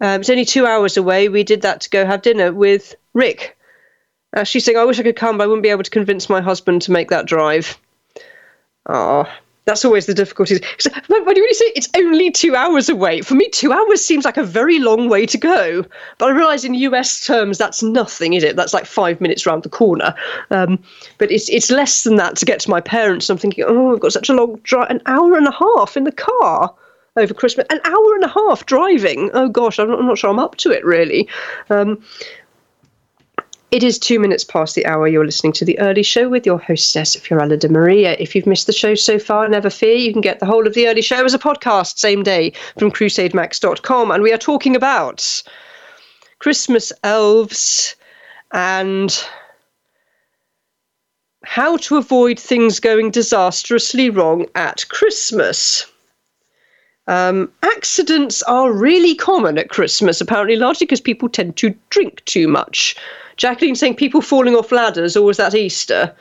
[0.00, 1.28] Um, it's only two hours away.
[1.28, 3.56] We did that to go have dinner with Rick.
[4.36, 6.28] Uh, she's saying, I wish I could come, but I wouldn't be able to convince
[6.28, 7.78] my husband to make that drive.
[8.88, 9.30] Ah,
[9.68, 10.60] that's always the difficulty.
[10.78, 14.24] So, when you really say it's only two hours away, for me, two hours seems
[14.24, 15.84] like a very long way to go.
[16.16, 18.56] But I realise in US terms, that's nothing, is it?
[18.56, 20.14] That's like five minutes round the corner.
[20.50, 20.82] Um,
[21.18, 23.28] but it's it's less than that to get to my parents.
[23.28, 26.04] I'm thinking, oh, I've got such a long drive, an hour and a half in
[26.04, 26.74] the car
[27.18, 29.30] over Christmas, an hour and a half driving.
[29.34, 31.28] Oh gosh, I'm not, I'm not sure I'm up to it really.
[31.68, 32.02] Um,
[33.70, 35.06] it is two minutes past the hour.
[35.06, 38.16] You're listening to the early show with your hostess, Fiorella de Maria.
[38.18, 39.94] If you've missed the show so far, never fear.
[39.94, 42.90] You can get the whole of the early show as a podcast same day from
[42.90, 44.10] crusademax.com.
[44.10, 45.42] And we are talking about
[46.38, 47.94] Christmas elves
[48.52, 49.22] and
[51.44, 55.86] how to avoid things going disastrously wrong at Christmas.
[57.06, 62.48] Um, accidents are really common at Christmas, apparently, largely because people tend to drink too
[62.48, 62.96] much.
[63.38, 66.14] Jacqueline saying people falling off ladders, or was that Easter?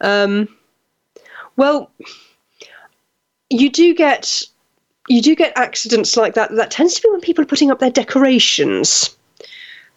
[0.00, 0.48] Um,
[1.56, 1.90] well,
[3.50, 4.42] you do get
[5.08, 6.54] you do get accidents like that.
[6.54, 9.16] That tends to be when people are putting up their decorations.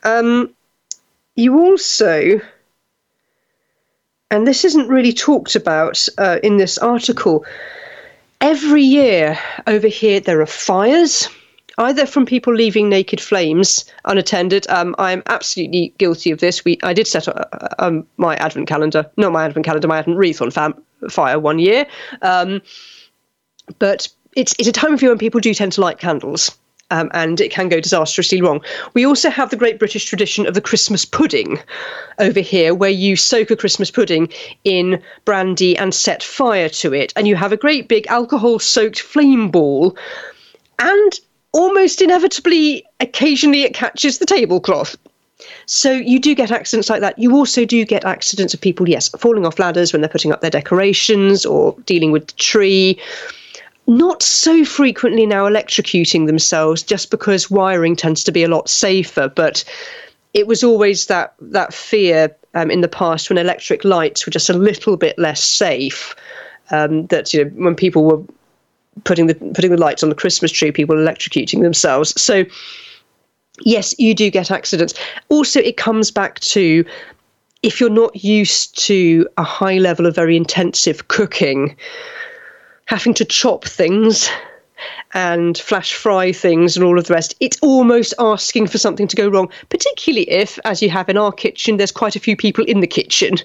[0.04, 0.54] Um,
[1.36, 2.42] you also,
[4.32, 7.46] and this isn't really talked about uh, in this article.
[8.42, 11.30] Every year over here, there are fires
[11.78, 14.68] either from people leaving naked flames unattended.
[14.70, 16.64] Um, I'm absolutely guilty of this.
[16.64, 17.46] We I did set uh,
[17.80, 21.60] um, my advent calendar, not my advent calendar, my advent wreath on fam- fire one
[21.60, 21.86] year.
[22.22, 22.62] Um,
[23.80, 26.58] but it's it's a time of year when people do tend to light candles.
[26.92, 28.62] Um, and it can go disastrously wrong.
[28.94, 31.58] We also have the great British tradition of the Christmas pudding
[32.20, 34.30] over here, where you soak a Christmas pudding
[34.64, 39.00] in brandy and set fire to it, and you have a great big alcohol soaked
[39.00, 39.98] flame ball.
[40.78, 41.20] And
[41.54, 44.98] almost inevitably, occasionally it catches the tablecloth.
[45.66, 47.18] So you do get accidents like that.
[47.18, 50.42] You also do get accidents of people, yes, falling off ladders when they're putting up
[50.42, 53.00] their decorations or dealing with the tree.
[53.88, 59.28] Not so frequently now electrocuting themselves just because wiring tends to be a lot safer,
[59.28, 59.64] but
[60.34, 64.50] it was always that that fear um, in the past when electric lights were just
[64.50, 66.16] a little bit less safe.
[66.72, 68.24] Um, that you know when people were
[69.04, 72.20] putting the putting the lights on the Christmas tree, people electrocuting themselves.
[72.22, 72.46] So
[73.62, 74.94] yes, you do get accidents.
[75.30, 76.86] Also, it comes back to
[77.62, 81.76] if you're not used to a high level of very intensive cooking,
[82.86, 84.30] having to chop things
[85.14, 89.16] and flash fry things and all of the rest, it's almost asking for something to
[89.16, 92.66] go wrong, particularly if, as you have in our kitchen, there's quite a few people
[92.66, 93.36] in the kitchen.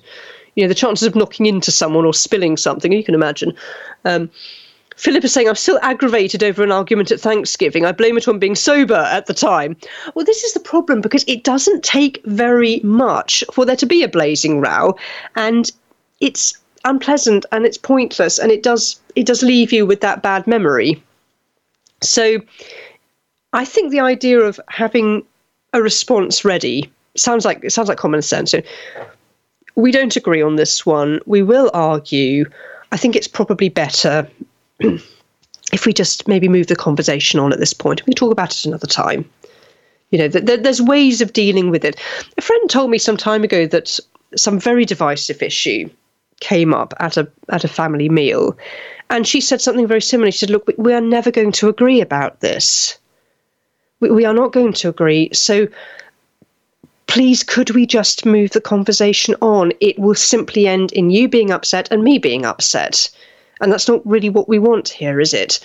[0.57, 3.55] You know, the chances of knocking into someone or spilling something, you can imagine.
[4.05, 4.31] Um,
[4.99, 7.85] Philip is saying, I'm still aggravated over an argument at Thanksgiving.
[7.85, 9.77] I blame it on being sober at the time.
[10.15, 14.03] Well, this is the problem because it doesn't take very much for there to be
[14.03, 14.97] a blazing row.
[15.37, 15.71] And
[16.21, 20.49] it's unpleasant and it's pointless and it does it does leave you with that bad
[20.49, 21.01] memory.
[22.03, 22.41] So
[23.53, 25.25] I think the idea of having
[25.75, 28.53] a response ready sounds like it sounds like common sense.
[29.77, 31.21] We don't agree on this one.
[31.25, 32.51] We will argue.
[32.91, 34.29] I think it's probably better
[34.81, 38.65] if we just maybe move the conversation on at this point, we talk about it
[38.65, 39.29] another time.
[40.11, 42.01] You know, th- th- there's ways of dealing with it.
[42.39, 43.99] A friend told me some time ago that
[44.37, 45.91] some very divisive issue
[46.41, 48.57] came up at a at a family meal,
[49.11, 50.31] and she said something very similar.
[50.31, 52.99] She said, "Look, we, are never going to agree about this.
[54.01, 55.31] We, we are not going to agree.
[55.33, 55.69] So."
[57.07, 59.73] Please, could we just move the conversation on?
[59.81, 63.09] It will simply end in you being upset and me being upset.
[63.61, 65.61] And that's not really what we want here, is it?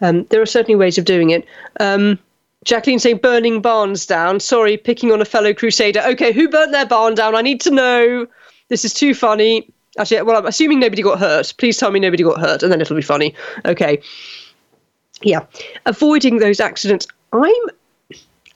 [0.00, 1.46] Um, there are certainly ways of doing it.
[1.80, 2.18] Um,
[2.64, 4.40] Jacqueline saying burning barns down.
[4.40, 6.00] Sorry, picking on a fellow crusader.
[6.00, 7.34] Okay, who burnt their barn down?
[7.34, 8.26] I need to know.
[8.68, 9.70] This is too funny.
[9.98, 11.54] Actually, well, I'm assuming nobody got hurt.
[11.58, 13.34] Please tell me nobody got hurt, and then it'll be funny.
[13.64, 14.00] Okay.
[15.22, 15.46] Yeah.
[15.86, 17.06] Avoiding those accidents.
[17.32, 17.64] I'm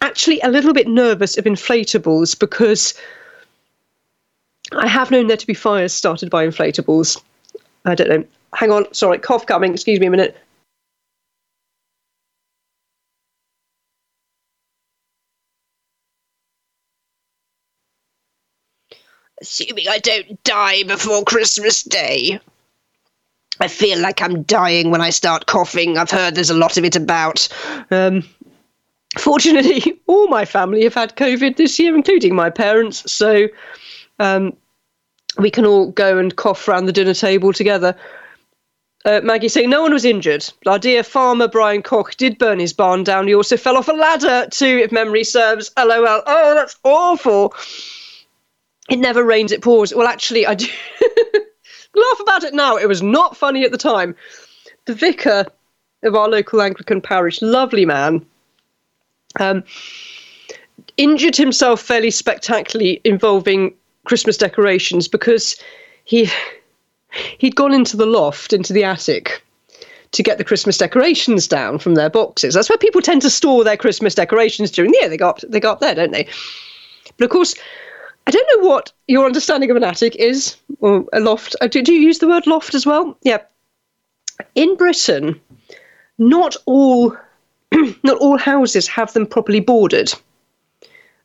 [0.00, 2.94] actually a little bit nervous of inflatables because
[4.72, 7.20] I have known there to be fires started by inflatables.
[7.84, 8.24] I don't know.
[8.54, 8.92] Hang on.
[8.92, 9.72] Sorry, cough coming.
[9.72, 10.36] Excuse me a minute.
[19.40, 22.38] Assuming I don't die before Christmas Day.
[23.60, 25.98] I feel like I'm dying when I start coughing.
[25.98, 27.48] I've heard there's a lot of it about.
[27.90, 28.22] Um,
[29.18, 33.10] fortunately, all my family have had COVID this year, including my parents.
[33.10, 33.48] So
[34.18, 34.56] um,
[35.38, 37.96] we can all go and cough around the dinner table together.
[39.04, 40.48] Uh, Maggie saying no one was injured.
[40.66, 43.26] Our dear farmer Brian Koch did burn his barn down.
[43.26, 45.72] He also fell off a ladder too, if memory serves.
[45.76, 46.22] LOL.
[46.26, 47.54] Oh, that's awful.
[48.88, 49.92] It never rains, it pours.
[49.92, 50.66] Well, actually, I do
[51.94, 52.76] laugh about it now.
[52.76, 54.14] It was not funny at the time.
[54.84, 55.46] The vicar
[56.04, 58.24] of our local Anglican parish, lovely man,
[59.40, 59.64] um,
[60.96, 63.74] injured himself fairly spectacularly involving
[64.04, 65.56] Christmas decorations because
[66.04, 66.28] he
[67.38, 69.42] he'd gone into the loft, into the attic,
[70.12, 72.54] to get the Christmas decorations down from their boxes.
[72.54, 75.08] That's where people tend to store their Christmas decorations during the year.
[75.08, 76.28] They go up, they go up there, don't they?
[77.16, 77.54] But of course,
[78.26, 81.56] I don't know what your understanding of an attic is, or a loft.
[81.60, 83.16] Uh, Do, do you use the word loft as well?
[83.22, 83.38] Yeah.
[84.54, 85.40] In Britain,
[86.18, 87.16] not all
[88.02, 90.12] not all houses have them properly boarded.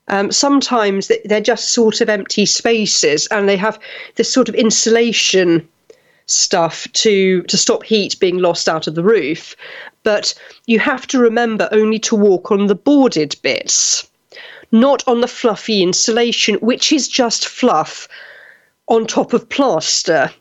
[0.09, 3.77] Um, sometimes they're just sort of empty spaces, and they have
[4.15, 5.67] this sort of insulation
[6.27, 9.55] stuff to to stop heat being lost out of the roof.
[10.03, 10.33] But
[10.65, 14.07] you have to remember only to walk on the boarded bits,
[14.71, 18.07] not on the fluffy insulation, which is just fluff
[18.87, 20.31] on top of plaster.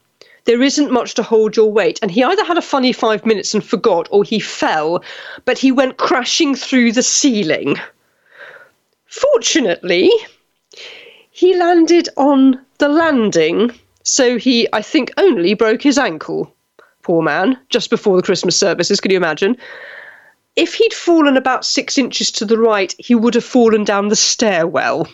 [0.45, 1.99] There isn't much to hold your weight.
[2.03, 5.03] And he either had a funny five minutes and forgot, or he fell,
[5.45, 7.76] but he went crashing through the ceiling.
[9.07, 10.11] Fortunately,
[11.30, 13.72] he landed on the landing,
[14.07, 16.55] so he, I think, only broke his ankle.
[17.03, 19.57] Poor man, just before the Christmas services, can you imagine?
[20.55, 24.17] If he'd fallen about six inches to the right, he would have fallen down the
[24.17, 25.09] stairwell.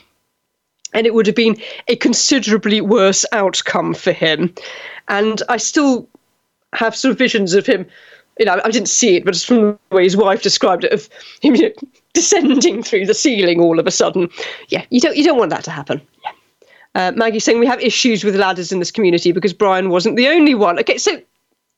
[0.92, 1.56] And it would have been
[1.88, 4.54] a considerably worse outcome for him.
[5.08, 6.06] And I still
[6.74, 7.86] have sort of visions of him.
[8.38, 10.92] You know, I didn't see it, but it's from the way his wife described it,
[10.92, 11.08] of
[11.40, 11.74] him you know,
[12.12, 14.28] descending through the ceiling all of a sudden.
[14.68, 16.02] Yeah, you don't you don't want that to happen.
[16.22, 16.32] Yeah.
[16.94, 20.28] Uh, Maggie saying we have issues with ladders in this community because Brian wasn't the
[20.28, 20.78] only one.
[20.78, 21.20] Okay, so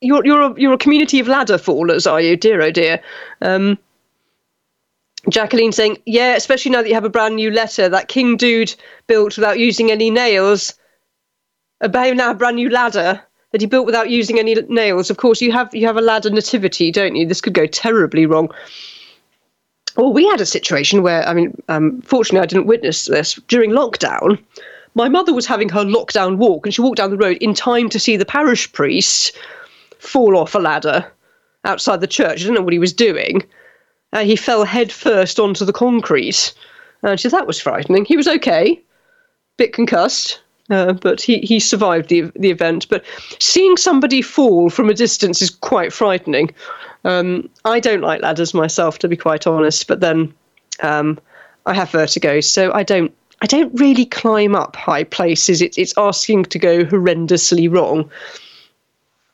[0.00, 3.00] you're you're a, you're a community of ladder fallers, are you, dear oh dear?
[3.40, 3.78] Um,
[5.30, 8.74] Jacqueline saying, yeah, especially now that you have a brand new letter that King Dude
[9.06, 10.74] built without using any nails.
[11.80, 15.10] A brand new ladder that he built without using any nails.
[15.10, 17.26] Of course, you have you have a ladder nativity, don't you?
[17.26, 18.48] This could go terribly wrong.
[19.96, 23.70] Well, we had a situation where, I mean, um, fortunately, I didn't witness this during
[23.70, 24.38] lockdown.
[24.94, 27.88] My mother was having her lockdown walk, and she walked down the road in time
[27.90, 29.36] to see the parish priest
[29.98, 31.10] fall off a ladder
[31.64, 32.42] outside the church.
[32.42, 33.42] I don't know what he was doing.
[34.12, 36.54] Uh, he fell head first onto the concrete.
[37.02, 38.04] And she said, that was frightening.
[38.04, 38.80] He was okay,
[39.56, 40.40] bit concussed,
[40.70, 42.88] uh, but he, he survived the, the event.
[42.88, 43.04] But
[43.40, 46.54] seeing somebody fall from a distance is quite frightening.
[47.04, 50.32] Um, I don't like ladders myself, to be quite honest, but then
[50.82, 51.18] um,
[51.66, 53.12] I have vertigo, so I don't.
[53.44, 55.60] I don't really climb up high places.
[55.60, 58.10] It, it's asking to go horrendously wrong.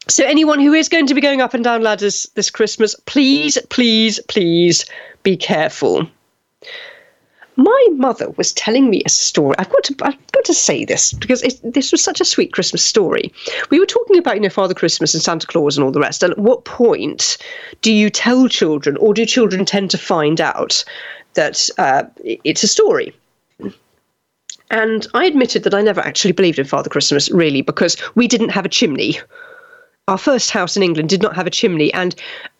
[0.08, 3.56] So, anyone who is going to be going up and down ladders this Christmas, please,
[3.70, 4.84] please, please
[5.22, 6.08] be careful.
[7.54, 9.54] My mother was telling me a story.
[9.61, 12.52] I've got to, I've got to say this because it, this was such a sweet
[12.52, 13.32] Christmas story.
[13.70, 16.24] We were talking about, you know, Father Christmas and Santa Claus and all the rest.
[16.24, 17.38] And at what point
[17.80, 20.84] do you tell children, or do children tend to find out
[21.34, 23.14] that uh, it's a story?
[24.71, 28.51] And I admitted that I never actually believed in Father Christmas, really, because we didn't
[28.51, 29.18] have a chimney.
[30.09, 32.14] our first house in England did not have a chimney, and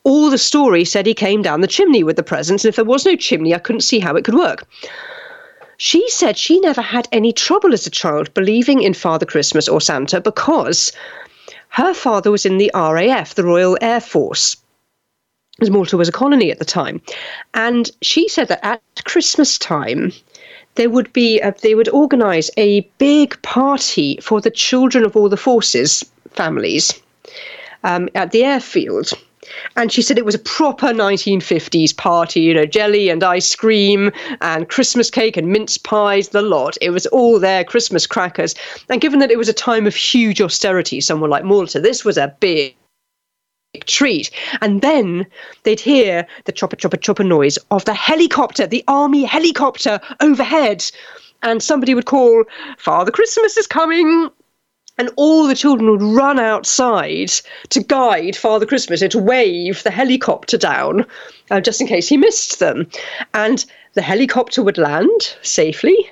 [0.05, 2.85] all the story said he came down the chimney with the presents, and if there
[2.85, 4.67] was no chimney, I couldn't see how it could work.
[5.77, 9.81] She said she never had any trouble as a child believing in Father Christmas or
[9.81, 10.93] Santa because
[11.71, 14.57] her father was in the RAF, the Royal Air Force.
[15.61, 17.01] As Malta was a colony at the time.
[17.55, 20.13] And she said that at Christmas time,
[20.81, 25.29] there would be a, they would organise a big party for the children of all
[25.29, 26.99] the forces families
[27.85, 29.13] um, at the airfield.
[29.77, 34.11] And she said it was a proper 1950s party, you know, jelly and ice cream
[34.41, 36.79] and Christmas cake and mince pies, the lot.
[36.81, 38.55] It was all there, Christmas crackers.
[38.89, 42.17] And given that it was a time of huge austerity, someone like Malta, this was
[42.17, 42.75] a big
[43.87, 44.31] treat.
[44.61, 45.27] And then
[45.63, 50.85] they'd hear the chopper, chopper, chopper noise of the helicopter, the army helicopter overhead.
[51.43, 52.45] And somebody would call,
[52.79, 54.31] Father Christmas is coming.
[54.99, 57.31] And all the children would run outside
[57.71, 61.07] to guide Father Christmas and to wave the helicopter down,
[61.51, 62.87] uh, just in case he missed them.
[63.33, 63.65] And
[63.95, 66.11] the helicopter would land safely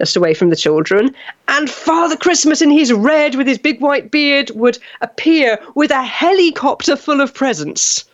[0.00, 1.14] just away from the children.
[1.48, 6.02] And Father Christmas, in his red with his big white beard, would appear with a
[6.02, 8.04] helicopter full of presents.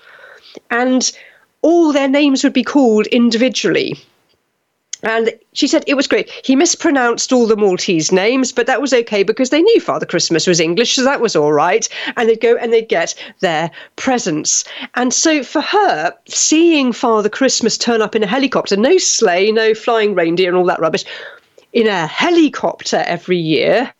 [0.70, 1.10] And
[1.62, 3.96] all their names would be called individually.
[5.02, 6.28] And she said it was great.
[6.44, 10.46] He mispronounced all the Maltese names, but that was okay because they knew Father Christmas
[10.46, 11.88] was English, so that was all right.
[12.16, 14.64] And they'd go and they'd get their presents.
[14.94, 19.74] And so for her, seeing Father Christmas turn up in a helicopter, no sleigh, no
[19.74, 21.04] flying reindeer, and all that rubbish,
[21.76, 23.92] in a helicopter every year,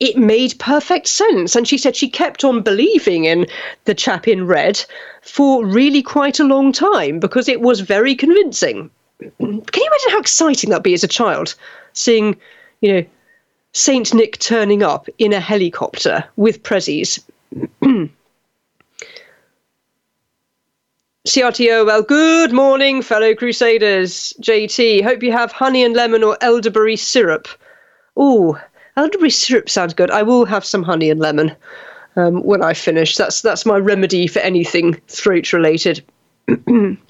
[0.00, 1.56] it made perfect sense.
[1.56, 3.46] And she said she kept on believing in
[3.86, 4.84] the chap in red
[5.22, 8.90] for really quite a long time because it was very convincing.
[9.18, 11.54] Can you imagine how exciting that'd be as a child,
[11.94, 12.36] seeing,
[12.82, 13.04] you know,
[13.72, 17.18] Saint Nick turning up in a helicopter with prezzies?
[21.26, 24.34] CRTO, well, good morning, fellow Crusaders.
[24.40, 27.46] JT, hope you have honey and lemon or elderberry syrup.
[28.16, 28.60] Oh,
[28.96, 30.10] elderberry syrup sounds good.
[30.10, 31.54] I will have some honey and lemon
[32.16, 33.16] um, when I finish.
[33.16, 36.04] That's that's my remedy for anything throat related.
[36.48, 37.06] CRTO,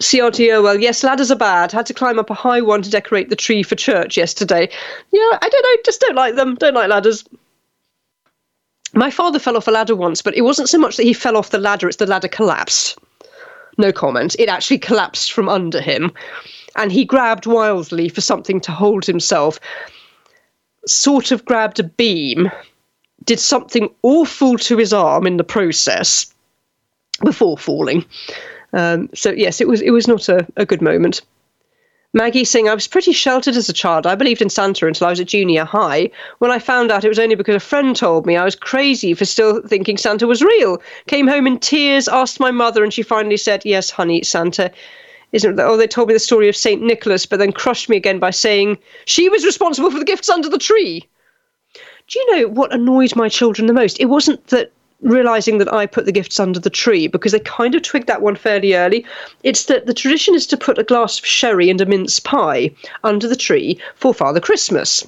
[0.64, 1.70] well, yes, ladders are bad.
[1.70, 4.68] Had to climb up a high one to decorate the tree for church yesterday.
[5.12, 6.56] Yeah, I don't know, just don't like them.
[6.56, 7.24] Don't like ladders.
[8.94, 11.36] My father fell off a ladder once, but it wasn't so much that he fell
[11.36, 12.98] off the ladder, it's the ladder collapsed.
[13.78, 14.36] No comment.
[14.38, 16.12] It actually collapsed from under him.
[16.76, 19.58] And he grabbed wildly for something to hold himself,
[20.86, 22.50] sort of grabbed a beam,
[23.24, 26.32] did something awful to his arm in the process
[27.24, 28.04] before falling.
[28.72, 31.22] Um, so yes, it was it was not a, a good moment.
[32.12, 34.04] Maggie saying, I was pretty sheltered as a child.
[34.04, 36.10] I believed in Santa until I was at junior high.
[36.38, 39.14] When I found out it was only because a friend told me, I was crazy
[39.14, 40.82] for still thinking Santa was real.
[41.06, 44.72] Came home in tears, asked my mother, and she finally said, Yes, honey, Santa
[45.30, 45.60] isn't?
[45.60, 46.82] Oh, they told me the story of St.
[46.82, 50.48] Nicholas, but then crushed me again by saying she was responsible for the gifts under
[50.48, 51.08] the tree.
[52.08, 54.00] Do you know what annoyed my children the most?
[54.00, 54.72] It wasn't that
[55.02, 58.22] realizing that I put the gifts under the tree because they kind of twigged that
[58.22, 59.04] one fairly early.
[59.42, 62.70] It's that the tradition is to put a glass of sherry and a mince pie
[63.04, 65.06] under the tree for Father Christmas.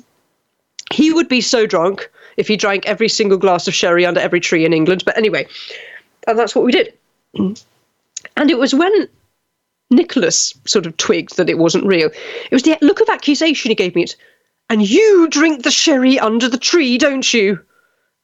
[0.93, 4.40] He would be so drunk if he drank every single glass of sherry under every
[4.40, 5.05] tree in England.
[5.05, 5.47] But anyway,
[6.26, 6.95] and that's what we did.
[7.34, 9.09] And it was when
[9.90, 12.09] Nicholas sort of twigged that it wasn't real.
[12.09, 14.05] It was the look of accusation he gave me.
[14.05, 14.16] It,
[14.70, 17.61] and you drink the sherry under the tree, don't you?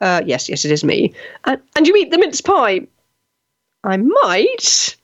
[0.01, 1.12] Uh, yes, yes, it is me.
[1.44, 2.86] And, and you eat the mince pie?
[3.84, 4.96] I might.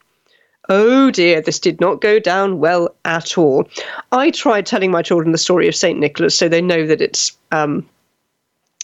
[0.68, 3.68] Oh dear, this did not go down well at all.
[4.12, 5.98] I tried telling my children the story of St.
[5.98, 7.86] Nicholas so they know that it's um,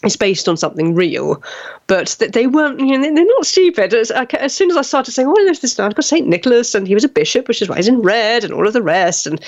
[0.03, 1.41] it's based on something real,
[1.87, 3.93] but that they weren't, you know, they're not stupid.
[3.93, 6.27] As, as soon as I started saying, oh, there's this I've got St.
[6.27, 8.73] Nicholas, and he was a bishop, which is why he's in red, and all of
[8.73, 9.43] the rest, and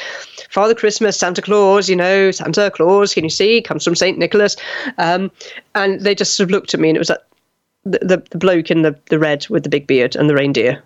[0.50, 4.18] Father Christmas, Santa Claus, you know, Santa Claus, can you see, comes from St.
[4.18, 4.56] Nicholas.
[5.00, 5.32] Um,
[5.74, 7.24] and they just sort of looked at me, and it was like
[7.86, 10.84] the, the, the bloke in the, the red with the big beard and the reindeer.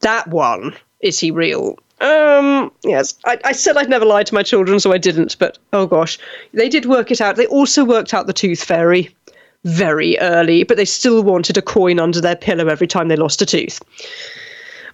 [0.00, 1.78] That one, is he real?
[2.00, 5.58] Um, yes, I, I, said I'd never lied to my children, so I didn't, but
[5.72, 6.16] oh gosh.
[6.54, 7.34] They did work it out.
[7.34, 9.14] They also worked out the tooth fairy
[9.64, 13.42] very early, but they still wanted a coin under their pillow every time they lost
[13.42, 13.80] a tooth.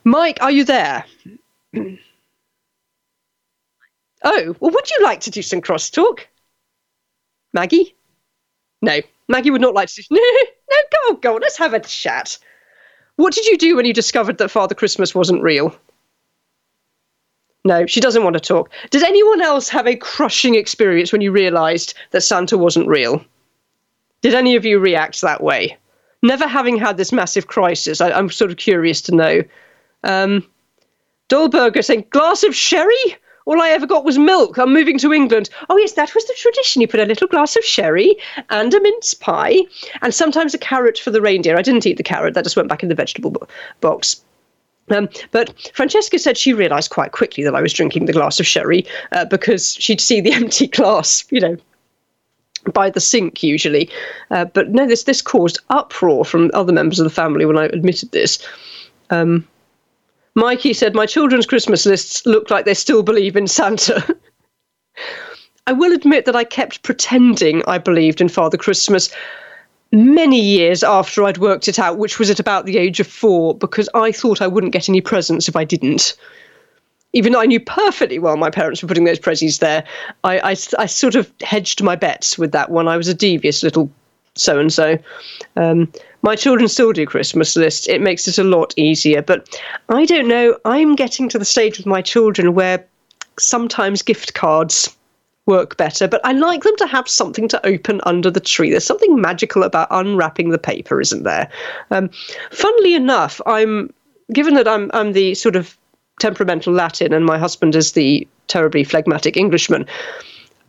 [0.04, 1.04] Mike, are you there?
[1.76, 1.98] oh,
[4.24, 6.20] well, would you like to do some crosstalk?
[7.52, 7.94] Maggie?
[8.80, 10.02] No, Maggie would not like to do.
[10.10, 10.20] No,
[10.70, 12.38] no, go, on, go, on, let's have a chat.
[13.16, 15.76] What did you do when you discovered that Father Christmas wasn't real?
[17.64, 18.70] No, she doesn't want to talk.
[18.90, 23.24] Did anyone else have a crushing experience when you realised that Santa wasn't real?
[24.20, 25.76] Did any of you react that way?
[26.22, 29.42] Never having had this massive crisis, I, am sort of curious to know.
[30.02, 30.46] Um,
[31.30, 33.16] Dolberger saying, glass of sherry?
[33.46, 34.56] All I ever got was milk.
[34.58, 35.50] I'm moving to England.
[35.68, 36.80] Oh, yes, that was the tradition.
[36.80, 38.16] You put a little glass of sherry
[38.48, 39.58] and a mince pie
[40.00, 41.58] and sometimes a carrot for the reindeer.
[41.58, 43.48] I didn't eat the carrot, that just went back in the vegetable bo-
[43.80, 44.22] box.
[44.90, 48.46] Um, but Francesca said she realised quite quickly that I was drinking the glass of
[48.46, 51.56] sherry uh, because she'd see the empty glass, you know,
[52.72, 53.90] by the sink usually.
[54.30, 57.66] Uh, but no, this this caused uproar from other members of the family when I
[57.66, 58.46] admitted this.
[59.10, 59.46] Um,
[60.34, 64.04] Mikey said, My children's Christmas lists look like they still believe in Santa.
[65.66, 69.08] I will admit that I kept pretending I believed in Father Christmas
[69.92, 73.54] many years after I'd worked it out, which was at about the age of four,
[73.56, 76.16] because I thought I wouldn't get any presents if I didn't.
[77.12, 79.84] Even though I knew perfectly well my parents were putting those prezzies there,
[80.24, 82.88] I, I, I sort of hedged my bets with that one.
[82.88, 83.88] I was a devious little
[84.34, 84.98] so and so.
[86.22, 87.86] My children still do Christmas lists.
[87.86, 89.22] It makes it a lot easier.
[89.22, 89.60] But
[89.90, 90.58] I don't know.
[90.64, 92.84] I'm getting to the stage with my children where
[93.38, 94.96] sometimes gift cards
[95.46, 98.70] work better, but I like them to have something to open under the tree.
[98.70, 101.50] There's something magical about unwrapping the paper, isn't there?
[101.90, 102.10] Um,
[102.50, 103.92] funnily enough, I'm
[104.32, 105.76] given that I'm I'm the sort of
[106.20, 109.86] temperamental Latin and my husband is the terribly phlegmatic Englishman.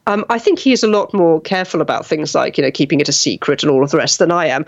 [0.07, 2.99] Um, I think he is a lot more careful about things like you know keeping
[2.99, 4.65] it a secret and all of the rest than I am.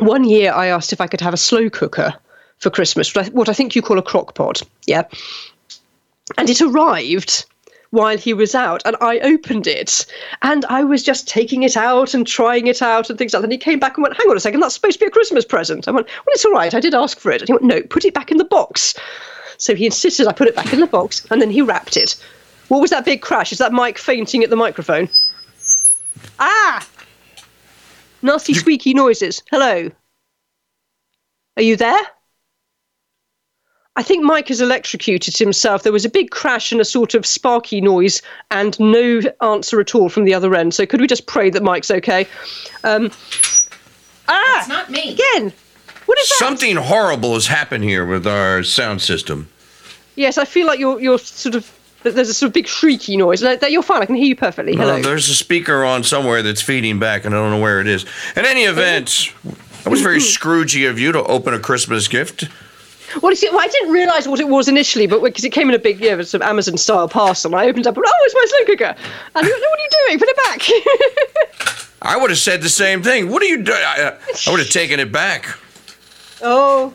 [0.00, 2.14] One year, I asked if I could have a slow cooker
[2.58, 4.62] for Christmas, what I, think you call a crock pot.
[4.86, 5.04] Yeah,
[6.36, 7.44] and it arrived
[7.94, 10.04] while he was out and I opened it
[10.42, 13.46] and I was just taking it out and trying it out and things like that.
[13.46, 15.10] And he came back and went, Hang on a second, that's supposed to be a
[15.10, 15.88] Christmas present.
[15.88, 17.40] I went, Well, it's all right, I did ask for it.
[17.40, 18.94] And he went, No, put it back in the box.
[19.56, 22.16] So he insisted I put it back in the box and then he wrapped it.
[22.68, 23.52] What was that big crash?
[23.52, 25.08] Is that Mike fainting at the microphone?
[26.38, 26.86] Ah!
[28.22, 29.42] Nasty squeaky noises.
[29.50, 29.90] Hello.
[31.56, 32.00] Are you there?
[33.96, 35.84] I think Mike has electrocuted himself.
[35.84, 39.94] There was a big crash and a sort of sparky noise, and no answer at
[39.94, 40.74] all from the other end.
[40.74, 42.26] So could we just pray that Mike's okay?
[42.82, 43.10] Um,
[44.28, 45.12] ah, It's not me.
[45.12, 45.52] again.
[46.06, 46.34] What is that?
[46.38, 49.48] Something horrible has happened here with our sound system.
[50.16, 51.70] Yes, I feel like you're you're sort of.
[52.02, 53.40] There's a sort of big shrieky noise.
[53.40, 54.02] There- there- You're fine.
[54.02, 54.76] I can hear you perfectly.
[54.76, 54.96] Hello.
[54.96, 57.86] Uh, there's a speaker on somewhere that's feeding back, and I don't know where it
[57.86, 58.04] is.
[58.36, 59.30] In any event,
[59.86, 62.44] it was very Scroogey of you to open a Christmas gift.
[63.22, 65.68] Well, you see, well, I didn't realise what it was initially, but because it came
[65.68, 68.34] in a big, yeah, sort of Amazon-style parcel, and I opened up, and, oh, it's
[68.34, 69.00] my slow cooker.
[69.34, 70.18] And went, what are you doing?
[70.18, 71.88] Put it back.
[72.02, 73.30] I would have said the same thing.
[73.30, 73.78] What are you doing?
[73.78, 75.46] I, I would have taken it back.
[76.42, 76.92] oh,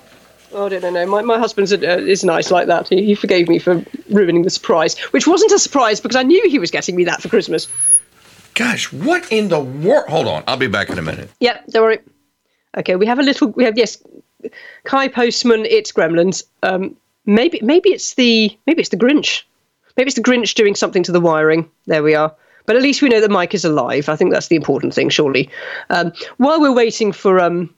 [0.54, 1.06] oh, I don't know.
[1.06, 2.88] My, my husband's uh, is nice like that.
[2.88, 6.48] He, he forgave me for ruining the surprise, which wasn't a surprise because I knew
[6.50, 7.68] he was getting me that for Christmas.
[8.54, 10.10] Gosh, what in the world?
[10.10, 11.30] Hold on, I'll be back in a minute.
[11.40, 12.00] Yeah, don't worry.
[12.78, 13.48] Okay, we have a little.
[13.50, 13.98] We have yes,
[14.84, 15.66] Kai Postman.
[15.66, 16.44] It's Gremlins.
[16.64, 19.44] Um, maybe maybe it's the maybe it's the Grinch.
[19.98, 21.70] Maybe it's the Grinch doing something to the wiring.
[21.86, 22.34] There we are.
[22.66, 24.10] But at least we know that Mike is alive.
[24.10, 25.50] I think that's the important thing, surely.
[25.90, 27.74] Um, while we're waiting for um,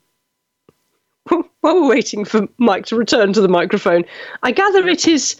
[1.29, 1.45] while
[1.81, 4.03] we're waiting for Mike to return to the microphone,
[4.43, 5.35] I gather it is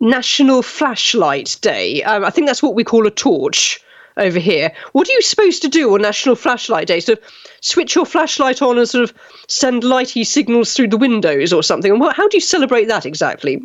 [0.00, 2.02] National Flashlight Day.
[2.02, 3.80] Um, I think that's what we call a torch
[4.16, 4.72] over here.
[4.92, 7.00] What are you supposed to do on National Flashlight Day?
[7.00, 7.16] So
[7.60, 9.16] switch your flashlight on and sort of
[9.48, 11.90] send lighty signals through the windows or something?
[11.90, 13.62] And what, how do you celebrate that exactly?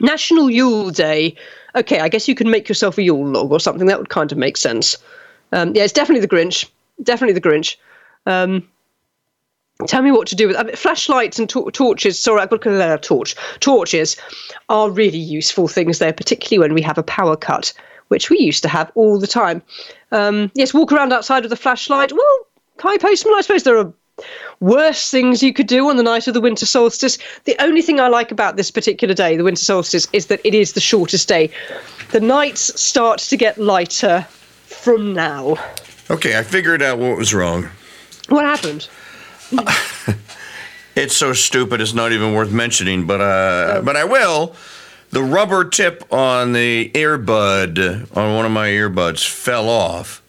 [0.00, 1.36] National Yule Day.
[1.74, 3.86] Okay, I guess you can make yourself a Yule log or something.
[3.86, 4.96] That would kind of make sense.
[5.52, 6.68] Um, yeah, it's definitely the Grinch.
[7.02, 7.76] Definitely the Grinch.
[8.26, 8.68] Um,
[9.86, 12.18] tell me what to do with I mean, flashlights and tor- torches.
[12.18, 13.34] Sorry, I've got to torch.
[13.60, 14.16] Torches
[14.68, 17.72] are really useful things there, particularly when we have a power cut,
[18.08, 19.62] which we used to have all the time.
[20.12, 22.12] Um, yes, walk around outside with a flashlight.
[22.12, 22.38] Well,
[22.78, 23.92] Kai Postman, I suppose there are
[24.60, 27.18] worse things you could do on the night of the winter solstice.
[27.44, 30.54] The only thing I like about this particular day, the winter solstice, is that it
[30.54, 31.50] is the shortest day.
[32.12, 34.26] The nights start to get lighter
[34.64, 35.56] from now.
[36.10, 37.68] Okay, I figured out what was wrong.
[38.28, 38.88] What happened?
[40.96, 44.54] It's so stupid, it's not even worth mentioning, but uh, but I will.
[45.14, 50.20] The rubber tip on the earbud on one of my earbuds fell off.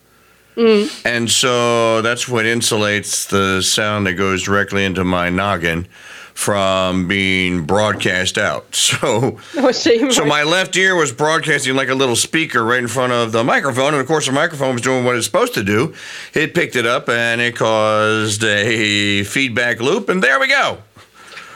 [0.55, 1.03] Mm.
[1.03, 5.87] And so that's what insulates the sound that goes directly into my noggin
[6.35, 8.67] from being broadcast out.
[8.75, 13.11] So Oh, So my left ear was broadcasting like a little speaker right in front
[13.11, 15.95] of the microphone, and of course the microphone was doing what it's supposed to do.
[16.35, 20.77] It picked it up and it caused a feedback loop, and there we go.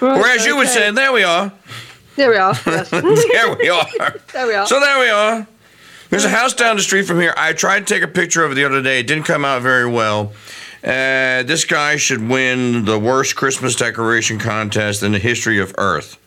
[0.01, 0.73] Right, Or as you would okay.
[0.75, 1.51] say, there we are.
[2.15, 2.53] There we are.
[2.65, 2.89] Yes.
[2.89, 3.87] There we are.
[4.33, 4.65] there we are.
[4.67, 5.47] So there we are.
[6.09, 7.33] There's a house down the street from here.
[7.37, 8.99] I tried to take a picture of it the other day.
[8.99, 10.33] It didn't come out very well.
[10.83, 16.17] Uh, this guy should win the worst Christmas decoration contest in the history of Earth.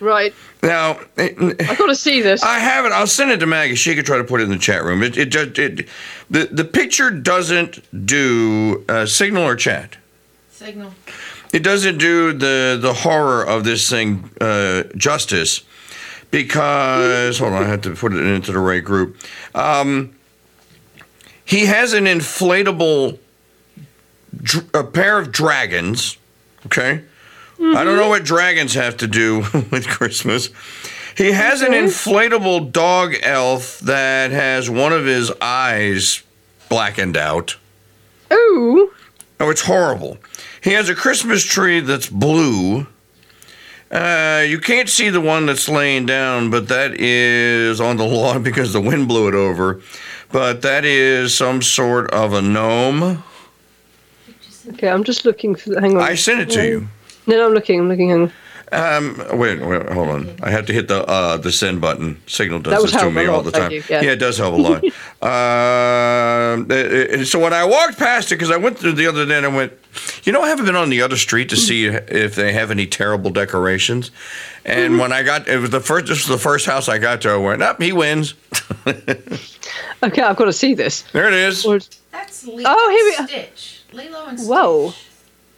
[0.00, 0.34] Right.
[0.62, 2.42] Now, I've got to see this.
[2.42, 2.92] I have it.
[2.92, 3.74] I'll send it to Maggie.
[3.76, 5.02] She could try to put it in the chat room.
[5.02, 5.88] It, it, just- it
[6.30, 9.96] the the picture doesn't do uh, signal or chat.
[10.50, 10.92] Signal.
[11.52, 15.62] It doesn't do the the horror of this thing uh, justice
[16.30, 19.16] because hold on, I have to put it into the right group.
[19.54, 20.14] Um,
[21.44, 23.18] he has an inflatable
[24.42, 26.18] dr- a pair of dragons.
[26.66, 27.02] Okay,
[27.58, 29.38] I don't know what dragons have to do
[29.70, 30.50] with Christmas.
[31.16, 36.22] He has an inflatable dog elf that has one of his eyes
[36.68, 37.56] blackened out.
[38.32, 38.92] Ooh.
[39.40, 40.18] Oh, it's horrible.
[40.62, 42.86] He has a Christmas tree that's blue.
[43.90, 48.42] Uh, you can't see the one that's laying down, but that is on the lawn
[48.42, 49.80] because the wind blew it over.
[50.30, 53.22] But that is some sort of a gnome.
[54.70, 55.80] Okay, I'm just looking for.
[55.80, 56.02] Hang on.
[56.02, 56.88] I sent it to you.
[57.26, 57.80] No, no, I'm looking.
[57.80, 58.10] I'm looking.
[58.10, 58.32] Hang on.
[58.70, 60.36] Um, wait, wait, hold on.
[60.42, 62.20] I have to hit the uh, the send button.
[62.26, 63.70] Signal does That this to me all the time.
[63.70, 64.02] you, yeah.
[64.02, 64.84] it does help a lot.
[65.20, 69.26] Um, uh, uh, so when I walked past it, because I went through the other
[69.26, 69.72] day and I went,
[70.22, 72.86] you know, I haven't been on the other street to see if they have any
[72.86, 74.12] terrible decorations.
[74.64, 75.00] And Mm-hmm.
[75.00, 76.06] when I got, it was the first.
[76.06, 77.30] This was the first house I got to.
[77.30, 78.34] I went, up, he wins.
[80.00, 81.02] Okay, I've got to see this.
[81.12, 81.64] There it is.
[81.66, 81.80] Or-
[82.12, 83.82] That's Lilo Oh, here we- and Stitch.
[83.92, 84.48] Lilo and Stitch.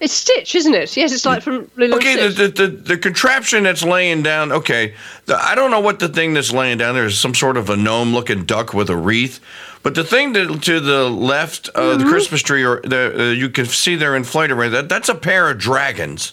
[0.00, 0.96] It's Stitch, isn't it?
[0.96, 4.94] Yes, it's like from Lilo Okay, the, the, the, the contraption that's laying down, okay,
[5.26, 7.68] the, I don't know what the thing that's laying down there is some sort of
[7.68, 9.40] a gnome looking duck with a wreath.
[9.82, 12.04] But the thing to, to the left of Mm-hmm.
[12.04, 15.14] the Christmas tree, or the, uh, you can see their inflated right that that's a
[15.14, 16.32] pair of dragons.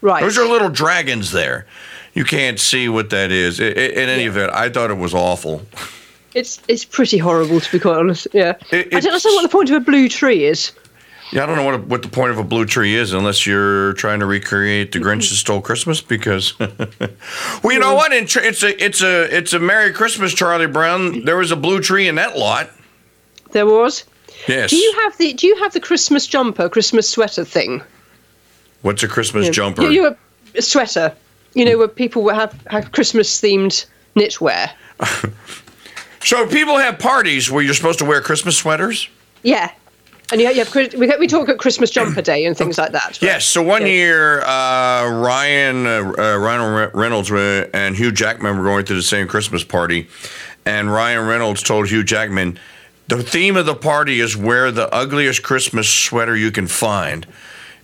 [0.00, 0.20] right.
[0.22, 1.66] Those are little dragons there.
[2.14, 3.60] You can't see what that is.
[3.60, 5.62] I- I- in any event, I thought it was awful.
[6.34, 8.26] It's it's pretty horrible to be quite honest.
[8.32, 8.54] Yeah.
[8.70, 10.72] It- I don't know what the point of a blue tree is.
[11.32, 13.94] Yeah, I don't know what what the point of a blue tree is unless you're
[13.94, 16.00] trying to recreate the Grinch that stole Christmas.
[16.00, 18.12] Because, well, you know what?
[18.12, 21.24] It's a it's a it's a Merry Christmas, Charlie Brown.
[21.24, 22.70] There was a blue tree in that lot.
[23.52, 24.04] There was.
[24.46, 24.70] Yes.
[24.70, 27.82] Do you have the Do you have the Christmas jumper, Christmas sweater thing?
[28.82, 29.82] What's a Christmas jumper?
[29.82, 30.16] You, you
[30.54, 31.14] a sweater.
[31.54, 34.70] You know where people will have have Christmas themed knitwear.
[36.22, 39.08] so people have parties where you're supposed to wear Christmas sweaters.
[39.42, 39.72] Yeah.
[40.32, 42.92] And you have, you have we, we talk at Christmas jumper day and things like
[42.92, 43.04] that.
[43.04, 43.22] right?
[43.22, 43.44] Yes.
[43.46, 43.88] So one Yeah.
[43.88, 49.02] year, uh, Ryan uh, uh, Ryan Reynolds uh, and Hugh Jackman were going to the
[49.02, 50.08] same Christmas party,
[50.64, 52.58] and Ryan Reynolds told Hugh Jackman,
[53.06, 57.24] "The theme of the party is wear the ugliest Christmas sweater you can find."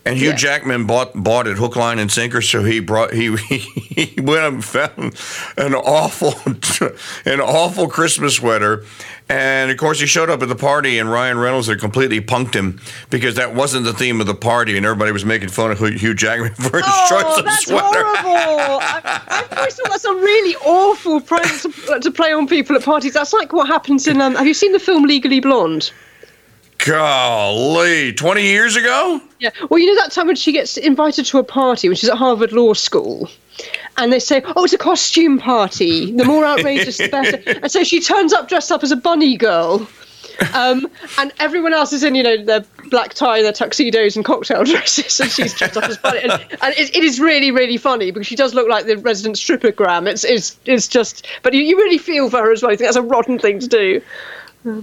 [0.05, 0.35] And Hugh Yeah.
[0.35, 2.43] Jackman bought bought it hook, line, and sinker.
[2.43, 5.15] So he brought he he went and found
[5.57, 6.35] an awful
[7.25, 8.85] an awful Christmas sweater,
[9.29, 12.55] and of course he showed up at the party, and Ryan Reynolds had completely punked
[12.55, 15.79] him because that wasn't the theme of the party, and everybody was making fun of
[15.79, 17.83] Hugh Jackman for his Oh, and that's sweater.
[17.85, 18.81] horrible!
[18.83, 22.83] I, I always thought that's a really awful prank to, to play on people at
[22.85, 23.15] parties.
[23.15, 24.21] That's like what happens in.
[24.21, 25.91] Um, have you seen the film Legally Blonde?
[26.79, 29.21] Golly, twenty years ago.
[29.39, 29.51] Yeah.
[29.71, 32.17] Well, you know that time when she gets invited to a party when she's at
[32.19, 33.29] Harvard Law School,
[33.99, 36.13] and they say, "Oh, it's a costume party.
[36.13, 39.37] The more outrageous, the better." And so she turns up dressed up as a bunny
[39.37, 39.87] girl.
[40.55, 40.89] Um,
[41.19, 45.21] and everyone else is in, you know, their black tie, their tuxedos, and cocktail dresses,
[45.21, 46.21] and she's dressed up as bunny.
[46.21, 49.37] And, and it, it is really, really funny because she does look like the resident
[49.37, 50.09] strippergram.
[50.09, 52.73] It's, it's, it's just, but you, you really feel for her as well.
[52.73, 54.01] You think that's a rotten thing to do.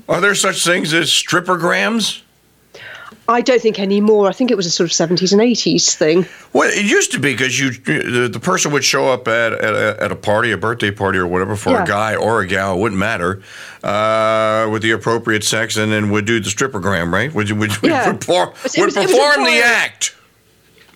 [0.08, 2.22] Are there such things as strippergrams?
[3.30, 4.28] I don't think anymore.
[4.28, 6.26] I think it was a sort of 70s and 80s thing.
[6.52, 9.74] Well, it used to be because you the, the person would show up at, at,
[9.76, 11.84] a, at a party, a birthday party or whatever, for Yeah.
[11.84, 13.44] a guy or a gal, it wouldn't matter,
[13.84, 17.32] uh, with the appropriate sex, and then would do the strippergram, right?
[17.34, 18.12] Would would, would, Yeah.
[18.12, 20.16] perform, It was- would was perform the act.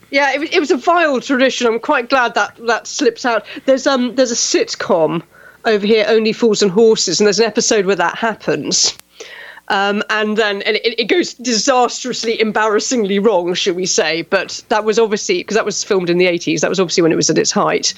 [0.10, 1.68] Yeah, it, was- it was a vile tradition.
[1.68, 3.46] I'm quite glad that that slips out.
[3.66, 5.22] There's um there's a sitcom
[5.66, 8.98] over here, Only Fools and Horses, and there's an episode where that happens.
[9.70, 14.24] Um, and then and it, it goes disastrously, embarrassingly wrong, should we say?
[14.24, 16.60] But that was obviously because that was filmed in the 80s.
[16.62, 17.94] That was obviously when it was at its height.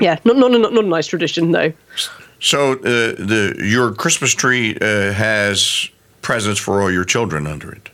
[0.00, 1.72] Yeah, not not not, not a nice tradition, though.
[2.40, 5.88] So uh, the your Christmas tree uh, has
[6.22, 7.88] presents for all your children under it.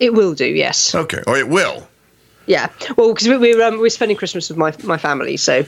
[0.00, 0.94] It will do, yes.
[0.94, 1.88] Okay, or it will.
[2.46, 2.68] Yeah.
[2.96, 5.64] Well, because we, we're um, we're spending Christmas with my my family, so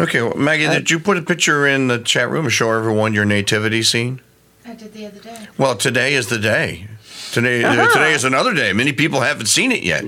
[0.00, 2.70] Okay, well, Maggie, Uh, did you put a picture in the chat room to show
[2.70, 4.20] everyone your nativity scene?
[4.68, 5.48] I did the other day.
[5.56, 6.86] Well, today is the day.
[7.32, 7.92] Today, uh, Uh-huh.
[7.94, 8.72] today is another day.
[8.72, 10.04] Many people haven't seen it yet.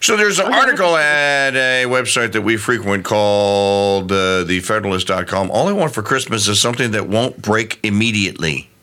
[0.00, 5.50] So there's an article at a website that we frequent called uh, thefederalist.com.
[5.50, 8.68] All I want for Christmas is something that won't break immediately.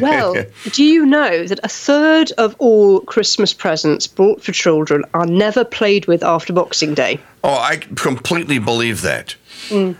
[0.00, 0.36] Well,
[0.70, 5.64] do you know that a third of all Christmas presents bought for children are never
[5.64, 7.18] played with after Boxing Day?
[7.42, 9.34] Oh, I completely believe that.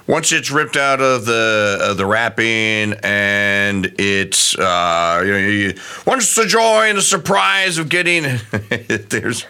[0.06, 5.74] Once it's ripped out of the uh, the wrapping and it's uh, you know, you,
[6.06, 8.22] once the joy and the surprise of getting
[9.08, 9.44] there's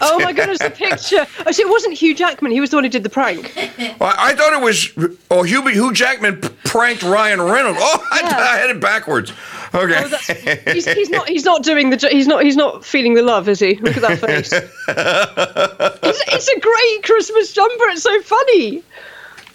[0.00, 1.26] Oh my goodness, the picture!
[1.46, 2.52] Oh, so it wasn't Hugh Jackman.
[2.52, 3.52] He was the one who did the prank.
[4.00, 4.92] Well, I thought it was
[5.30, 7.78] oh Hugh, Hugh Jackman pranked Ryan Reynolds.
[7.80, 8.38] Oh, I, Yeah.
[8.38, 9.32] I had it backwards.
[9.74, 9.94] Okay.
[9.96, 11.28] Oh, he's, he's not.
[11.28, 12.08] He's not doing the.
[12.10, 12.44] He's not.
[12.44, 13.74] He's not feeling the love, is he?
[13.76, 14.52] Look at that face.
[16.02, 17.84] it's, it's a great Christmas jumper.
[17.88, 18.82] It's so funny.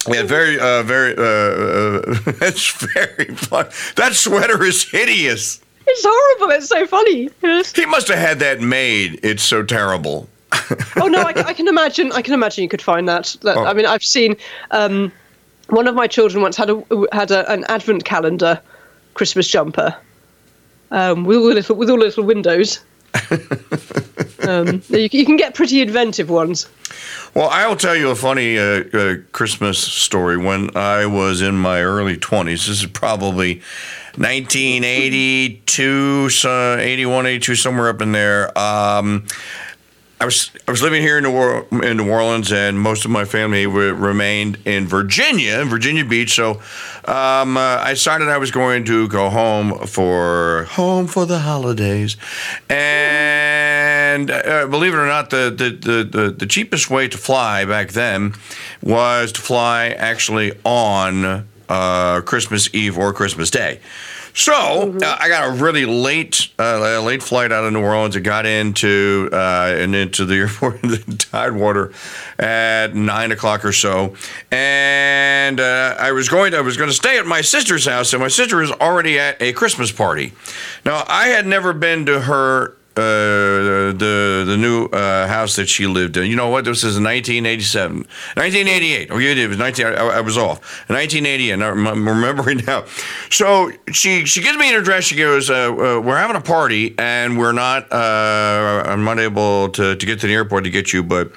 [0.08, 1.14] Yeah, very, uh, very.
[1.16, 3.66] Uh, uh, that's very fun.
[3.96, 5.60] That sweater is hideous.
[5.86, 6.54] It's horrible.
[6.54, 7.28] It's so funny.
[7.74, 9.20] He must have had that made.
[9.22, 10.28] It's so terrible.
[10.96, 12.12] Oh no, I, I can imagine.
[12.12, 13.36] I can imagine you could find that.
[13.42, 13.64] that Oh.
[13.64, 14.36] I mean, I've seen.
[14.70, 15.12] Um,
[15.68, 16.82] one of my children once had a
[17.12, 18.60] had a, an advent calendar
[19.14, 19.96] Christmas jumper
[20.90, 22.80] um, with all the little with all the little windows.
[24.50, 26.68] um, you, can- you can get pretty inventive ones.
[27.34, 30.36] Well, I will tell you a funny uh, uh, Christmas story.
[30.36, 33.62] When I was in my early 20s, this is probably
[34.16, 38.46] 1982, so 81, 82, somewhere up in there.
[38.58, 39.26] Um,
[40.20, 43.10] I was I was living here in New, Or- in New Orleans, and most of
[43.10, 46.34] my family re- remained in Virginia, in Virginia Beach.
[46.34, 46.60] So
[47.06, 52.18] um, uh, I decided I was going to go home for home for the holidays,
[52.68, 53.59] and
[54.30, 57.90] uh, believe it or not, the the, the the the cheapest way to fly back
[57.90, 58.32] then
[58.82, 63.80] was to fly actually on uh, Christmas Eve or Christmas Day.
[64.32, 64.52] So
[65.02, 68.16] uh, I got a really late, uh, late flight out of New Orleans.
[68.16, 71.92] I got into uh, and into the airport in the Tidewater
[72.38, 74.14] at nine o'clock or so,
[74.50, 76.52] and uh, I was going.
[76.52, 79.18] To, I was going to stay at my sister's house, and my sister was already
[79.18, 80.32] at a Christmas party.
[80.84, 82.76] Now I had never been to her.
[83.00, 86.26] Uh, the the new uh, house that she lived in.
[86.26, 86.66] You know what?
[86.66, 89.08] This is 1987, 1988.
[89.10, 89.86] Oh, yeah, it was 19.
[89.86, 90.60] I, I was off.
[90.90, 91.50] 1988.
[91.50, 92.84] and I'm remembering now.
[93.30, 95.04] So she she gives me an address.
[95.04, 97.90] She goes, uh, uh, "We're having a party, and we're not.
[97.90, 101.32] Uh, I'm not able to, to get to the airport to get you, but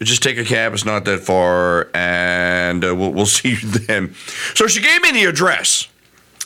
[0.00, 0.74] just take a cab.
[0.74, 4.14] It's not that far, and we'll we'll see you then."
[4.54, 5.88] So she gave me the address.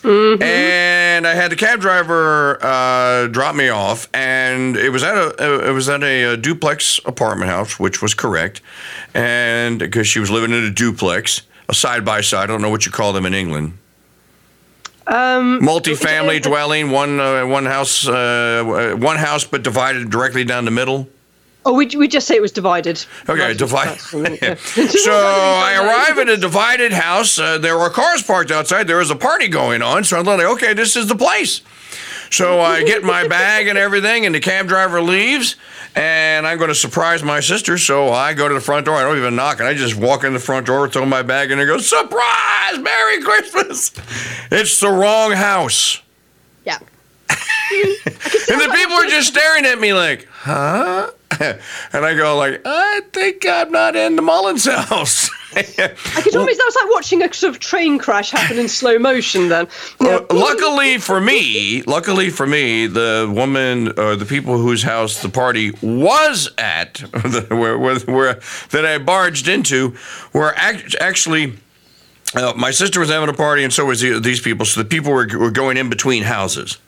[0.05, 5.69] And I had the cab driver uh, drop me off, and it was at a
[5.69, 8.61] it was at a, uh duplex apartment house, which was correct,
[9.15, 12.45] and because she was living in a duplex, a side by side.
[12.45, 13.79] I don't know what you call them in England.
[15.07, 20.71] Um, Multi-family dwelling, one uh, one house, uh, one house, but divided directly down the
[20.71, 21.09] middle.
[21.65, 23.05] Oh, we we just say it was divided.
[23.29, 24.01] Okay, divided.
[24.01, 27.39] so I arrive at a divided house.
[27.39, 28.87] Uh, there were cars parked outside.
[28.87, 30.05] There was a party going on.
[30.05, 31.63] So I'm like, okay, this is the place.
[32.31, 35.57] So I get my bag and everything, and the cab driver leaves.
[35.95, 37.77] And I'm going to surprise my sister.
[37.77, 38.97] So I go to the front door.
[38.97, 39.61] I don't even knock.
[39.61, 42.79] And I just walk in the front door, throw my bag in, and go, surprise!
[42.79, 43.93] Merry Christmas!
[44.51, 46.01] It's the wrong house.
[46.65, 46.79] Yeah.
[48.51, 51.11] And the people are just staring at me like, huh?
[51.93, 55.31] And I go like, I think I'm not in the Mullins house.
[55.57, 56.59] I could almost.
[56.59, 59.49] That was like watching a sort of train crash happen in slow motion.
[59.49, 59.67] Then.
[60.01, 65.29] Well, luckily for me, luckily for me, the woman or the people whose house the
[65.29, 66.99] party was at,
[67.51, 68.41] where, where, where
[68.71, 69.97] that I barged into,
[70.33, 71.55] were act- actually.
[72.35, 74.65] Uh, my sister was having a party, and so was the, these people.
[74.65, 76.79] So the people were, were going in between houses.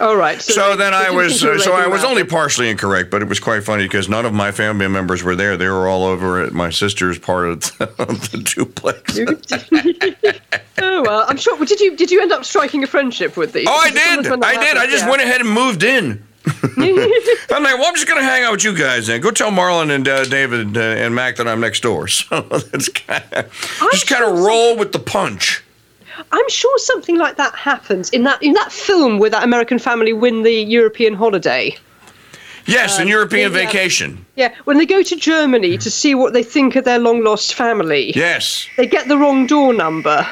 [0.00, 0.40] All right.
[0.40, 3.10] So they- then I was, think you were uh, so I was only partially incorrect,
[3.10, 5.56] but it was quite funny because none of my family members were there.
[5.56, 9.18] They were all over at my sister's part of the, of the duplex.
[10.78, 11.56] Oh well, I'm sure.
[11.64, 13.66] Did you did you end up striking a friendship with these?
[13.68, 14.26] Oh, I did.
[14.26, 14.76] I did.
[14.76, 15.10] I just yeah.
[15.10, 16.22] went ahead and moved in.
[16.46, 19.20] I'm like, well, I'm just going to hang out with you guys then.
[19.20, 22.08] Go tell Marlon and uh, David uh, and Mac that I'm next door.
[22.08, 23.50] So that's kind of,
[23.92, 25.64] just kind of roll with the punch.
[26.32, 30.12] I'm sure something like that happens in that in that film where that American family
[30.12, 31.76] win the European holiday.
[32.66, 33.58] Yes, in European yeah.
[33.64, 34.26] vacation.
[34.34, 37.54] Yeah, when they go to Germany to see what they think of their long lost
[37.54, 38.66] family, Yes.
[38.76, 40.26] they get the wrong door number.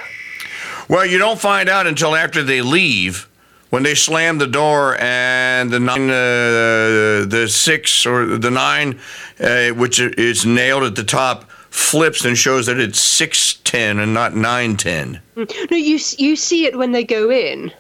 [0.89, 3.29] Well, you don't find out until after they leave.
[3.71, 9.01] When they slam the door and the nine, uh, the six or the nine,
[9.41, 14.15] uh, which is nailed at the top, flips and shows that it's six ten and
[14.15, 15.21] not nine ten.
[15.37, 15.45] No,
[15.77, 17.73] you you see it when they go in,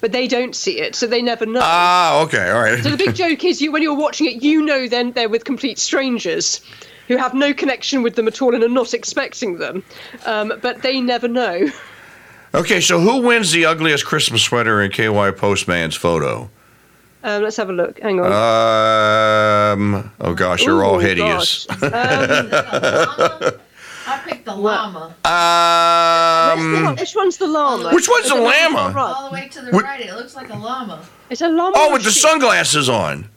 [0.00, 1.60] but they don't see it, so they never know.
[1.62, 2.82] Ah, okay, all right.
[2.82, 5.44] so the big joke is, you when you're watching it, you know then they're with
[5.44, 6.60] complete strangers
[7.06, 9.84] who have no connection with them at all and are not expecting them,
[10.26, 11.68] um, but they never know.
[12.52, 16.50] Okay, so who wins the ugliest Christmas sweater in KY Postman's photo?
[17.22, 18.00] Um, let's have a look.
[18.00, 18.32] Hang on.
[18.32, 20.10] Um.
[20.20, 21.66] Oh gosh, you're all hideous.
[21.66, 23.52] gosh.
[24.06, 25.14] Um, I picked the llama.
[25.24, 26.96] Um.
[26.96, 27.90] which one's the llama?
[27.92, 28.92] Which one's the llama?
[28.98, 31.04] All the way to the What- right, it looks like a llama.
[31.28, 31.72] It's a llama.
[31.76, 32.22] Oh, with the sheep?
[32.22, 33.28] sunglasses on.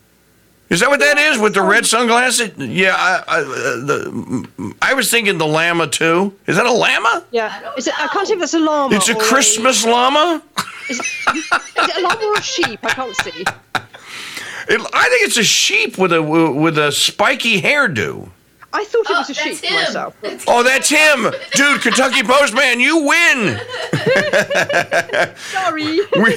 [0.69, 1.37] Is that what that is?
[1.37, 2.51] With the red sunglasses?
[2.57, 3.43] Yeah, I, I, uh,
[3.85, 6.33] the, I was thinking the llama too.
[6.47, 7.23] Is that a llama?
[7.29, 7.53] Yeah.
[7.55, 8.95] I don't Is it, I can't see if that's a llama.
[8.95, 10.41] It's a or Christmas llama.
[10.89, 11.05] Is it,
[11.35, 12.79] is it a llama or a sheep?
[12.83, 13.43] I can't see.
[14.67, 18.29] It, I think it's a sheep with a with a spiky hairdo.
[18.75, 19.75] I thought it Oh, was a sheep him.
[19.75, 20.15] myself.
[20.47, 21.81] Oh, that's him, dude.
[21.81, 23.59] Kentucky Postman, you win.
[25.35, 25.99] Sorry.
[26.15, 26.35] We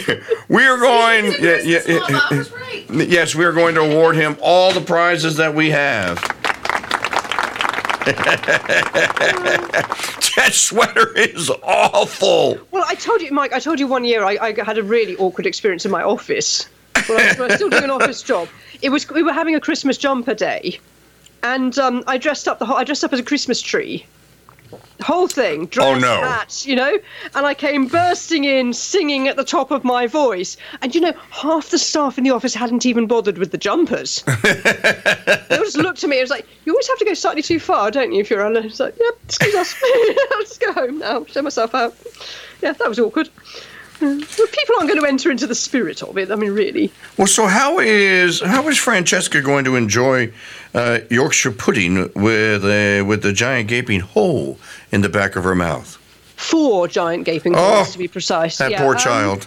[0.48, 1.24] we are going.
[1.32, 2.84] He's Yeah, yeah, yeah, right.
[3.08, 6.18] Yes, we are going to award him all the prizes that we have.
[10.36, 12.58] that sweater is awful.
[12.70, 13.52] Well, I told you, Mike.
[13.52, 16.68] I told you one year I, I had a really awkward experience in my office.
[17.08, 18.48] Well, I was, still doing an office job.
[18.82, 20.78] It was we were having a Christmas jumper day,
[21.42, 24.06] and um, I dressed up the whole, I dressed up as a Christmas tree.
[25.02, 26.20] Whole thing, dress, Oh, no.
[26.22, 26.98] hat, you know,
[27.34, 30.56] and I came bursting in, singing at the top of my voice.
[30.80, 34.22] And you know, half the staff in the office hadn't even bothered with the jumpers.
[34.42, 36.16] they just looked at me.
[36.16, 38.80] and was like, "You always have to go slightly too far, don't you, Fiorella?" It's
[38.80, 39.74] like, "Yep, excuse us.
[40.32, 41.24] I'll just go home now.
[41.26, 41.94] Show myself out."
[42.62, 43.28] Yeah, that was awkward.
[44.00, 46.30] Uh, people aren't going to enter into the spirit of it.
[46.30, 46.92] I mean, really.
[47.16, 50.32] Well, so how is how is Francesca going to enjoy
[50.74, 54.58] uh, Yorkshire pudding with a with the giant gaping hole
[54.92, 55.96] in the back of her mouth?
[56.36, 58.58] Four giant gaping Oh, holes, to be precise.
[58.58, 59.46] That Yeah, poor um, child.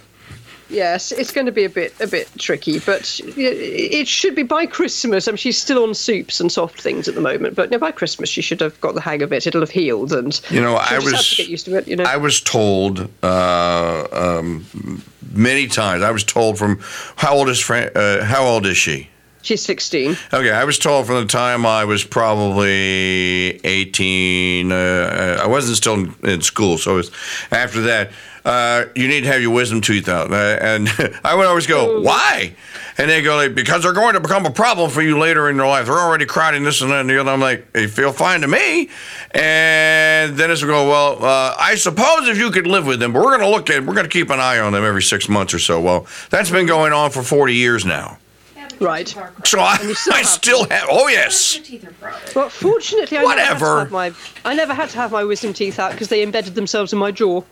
[0.70, 4.66] Yes, it's going to be a bit a bit tricky, but it should be by
[4.66, 5.26] Christmas.
[5.26, 7.90] I mean, she's still on soups and soft things at the moment, but no, by
[7.90, 9.46] Christmas she should have got the hang of it.
[9.46, 11.88] It'll have healed, and You know, I was to to it.
[11.88, 15.02] You know, I was told uh, um,
[15.32, 16.04] many times.
[16.04, 16.78] I was told from
[17.16, 19.10] how old is Fran- uh, how old is she?
[19.42, 20.16] She's sixteen.
[20.32, 24.72] Okay, I was told from the time I was probably 18.
[24.72, 27.10] Uh, I wasn't still in, in school, so it was
[27.50, 28.10] after that.
[28.44, 30.88] Uh, you need to have your wisdom tooth out, uh, and
[31.24, 32.54] I would always go, "Why?"
[32.96, 35.56] And they go, like, "Because they're going to become a problem for you later in
[35.56, 35.86] your life.
[35.86, 38.48] They're already crowding this and that and the other." I'm like, "They feel fine to
[38.48, 38.88] me."
[39.32, 43.22] And then it's go, "Well, uh, I suppose if you could live with them, but
[43.22, 45.28] we're going to look at, we're going to keep an eye on them every six
[45.28, 48.18] months or so." Well, that's been going on for 40 years now.
[48.80, 49.06] Yeah, Right.
[49.06, 49.32] teeth are.
[49.44, 50.86] So I, still I have still have.
[50.90, 51.56] Oh yes.
[51.56, 52.34] Your teeth are crooked.
[52.34, 53.66] Well, fortunately, I never had Whatever.
[53.74, 54.12] to have my
[54.44, 57.10] I never had to have my wisdom teeth out because they embedded themselves in my
[57.10, 57.42] jaw.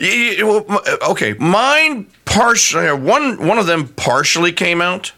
[0.00, 0.64] Y- y- well,
[1.10, 2.90] Okay, mine partially.
[2.92, 5.12] One one of them partially came out.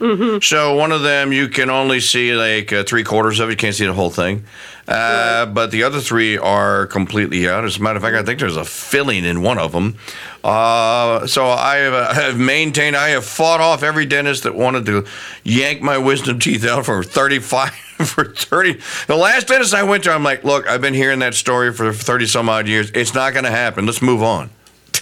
[0.00, 0.38] Mm-hmm.
[0.42, 3.52] So one of them you can only see like uh, three quarters of it.
[3.52, 4.44] You can't see the whole thing.
[4.88, 7.64] Uh, But the other three are completely out.
[7.64, 9.96] As a matter of fact, I think there's a filling in one of them.
[10.42, 12.96] Uh, so I have, uh, have maintained.
[12.96, 15.04] I have fought off every dentist that wanted to
[15.44, 18.78] yank my wisdom teeth out for 35 for 30.
[19.06, 21.92] The last dentist I went to, I'm like, look, I've been hearing that story for
[21.92, 22.90] 30 some odd years.
[22.94, 23.84] It's not going to happen.
[23.84, 24.50] Let's move on.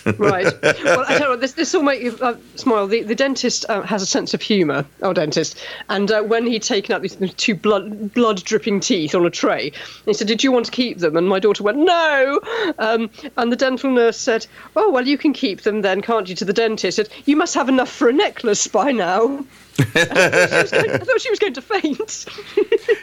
[0.19, 0.45] Right.
[0.63, 2.87] well, I tell you what, this, this will make you uh, smile.
[2.87, 5.59] The, the dentist uh, has a sense of humour, our dentist.
[5.89, 9.73] And uh, when he'd taken out these two blood, blood dripping teeth on a tray,
[10.05, 11.17] he said, Did you want to keep them?
[11.17, 12.41] And my daughter went, No.
[12.79, 14.47] Um, and the dental nurse said,
[14.77, 16.35] Oh, well, you can keep them then, can't you?
[16.37, 19.45] To the dentist, said, You must have enough for a necklace by now.
[19.79, 22.27] I thought she was going- I thought she was going to faint.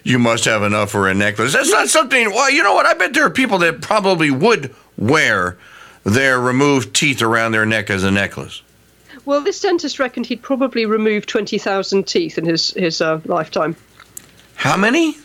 [0.05, 1.53] You must have enough for a necklace.
[1.53, 2.29] That's not something.
[2.31, 2.85] Well, you know what?
[2.85, 5.57] I bet there are people that probably would wear
[6.03, 8.61] their removed teeth around their neck as a necklace.
[9.25, 13.75] well, this dentist reckoned he'd probably removed 20,000 teeth in his, his uh, lifetime.
[14.55, 15.17] How many?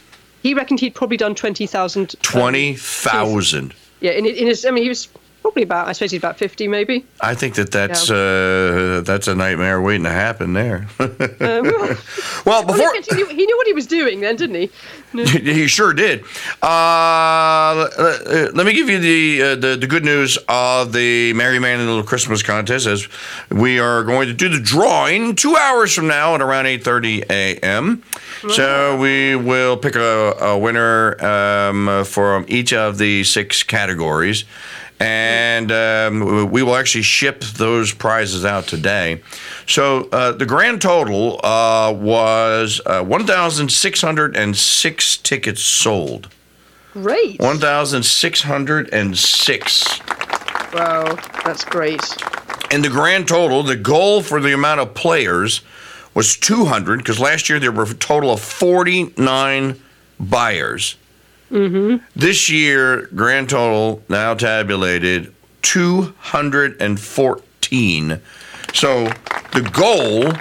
[0.43, 2.01] He reckoned he'd probably done 20,000.
[2.03, 3.75] um, Twenty thousand.
[4.01, 5.09] Yeah, in, in his, I mean, he was
[5.49, 7.07] probably about, I suppose he's about 50 maybe.
[7.21, 10.87] I think that that's uh, that's a nightmare waiting to happen there.
[11.39, 11.97] Uh, well,
[12.45, 14.71] well, before he, knew, he knew what he was doing then, didn't he?
[15.39, 16.23] he sure did.
[16.63, 21.59] Uh, uh, let me give you the, uh, the the good news of the Merry
[21.59, 23.09] Man and Little Christmas contest, as
[23.51, 27.23] we are going to do the drawing two hours from now at around eight thirty
[27.31, 28.03] a.m.
[28.51, 34.45] So we will pick a, a winner um, from each of the six categories.
[35.01, 39.23] And um, we will actually ship those prizes out today.
[39.67, 46.29] So uh, the grand total uh, was uh, 1,606 tickets sold.
[46.95, 47.39] Great.
[47.41, 50.01] 1,606.
[50.75, 52.03] Wow, that's great.
[52.71, 55.63] And the grand total, the goal for the amount of players
[56.15, 59.81] was 200, because last year there were a total of 49
[60.19, 60.97] buyers.
[62.15, 68.21] This year, grand total now tabulated 214.
[68.75, 69.05] So
[69.53, 70.33] the goal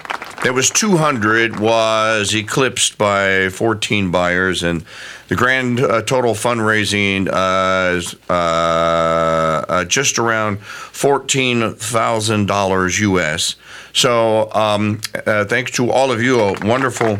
[0.43, 4.85] that was 200 was eclipsed by 14 buyers, and
[5.27, 13.55] the grand uh, total fundraising uh, is uh, uh, just around $14,000 US.
[13.93, 17.17] So um, uh, thanks to all of you, a wonderful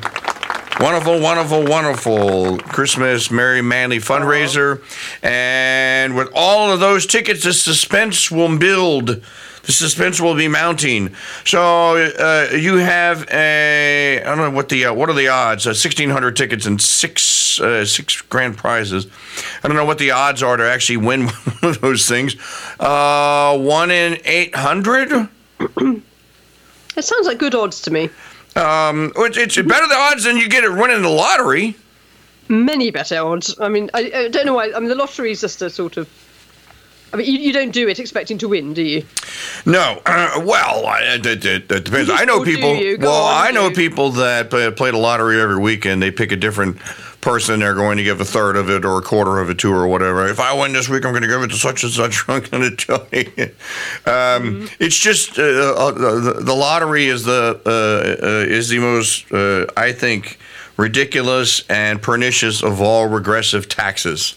[0.80, 4.84] Wonderful, wonderful, wonderful Christmas Merry Manly fundraiser.
[5.24, 9.08] And with all of those tickets, the suspense will build.
[9.08, 11.16] The suspense will be mounting.
[11.46, 15.66] So uh, you have a I don't know what the uh, what are the odds?
[15.66, 19.08] Uh, Sixteen hundred tickets and six uh, six grand prizes.
[19.64, 21.28] I don't know what the odds are to actually win
[21.60, 22.36] one of those things.
[22.80, 25.12] Uh, one in eight hundred.
[25.60, 28.10] It sounds like good odds to me.
[28.58, 31.76] Um, it's, it's better the odds than you get it winning the lottery.
[32.50, 33.60] Many better odds.
[33.60, 34.72] I mean, I, I don't know why.
[34.74, 36.10] I mean, the lottery is just a sort of.
[37.14, 39.06] I mean, you, you don't do it expecting to win, do you?
[39.66, 42.10] No, uh, well, it, it, it depends.
[42.10, 42.74] I know people.
[43.00, 43.76] Well, on, I know do.
[43.76, 46.02] people that play, play the lottery every weekend.
[46.02, 46.78] They pick a different
[47.28, 47.60] person.
[47.60, 49.88] They're going to give a third of it or a quarter of it to or
[49.88, 50.28] whatever.
[50.28, 52.24] If I win this week, I'm going to give it to such and such.
[52.30, 53.26] I'm going to tell you.
[54.06, 54.84] Um, Mm-hmm.
[54.84, 59.66] It's just uh, uh, the, the lottery is the uh, uh, is the most uh,
[59.76, 60.38] I think
[60.78, 64.36] ridiculous and pernicious of all regressive taxes.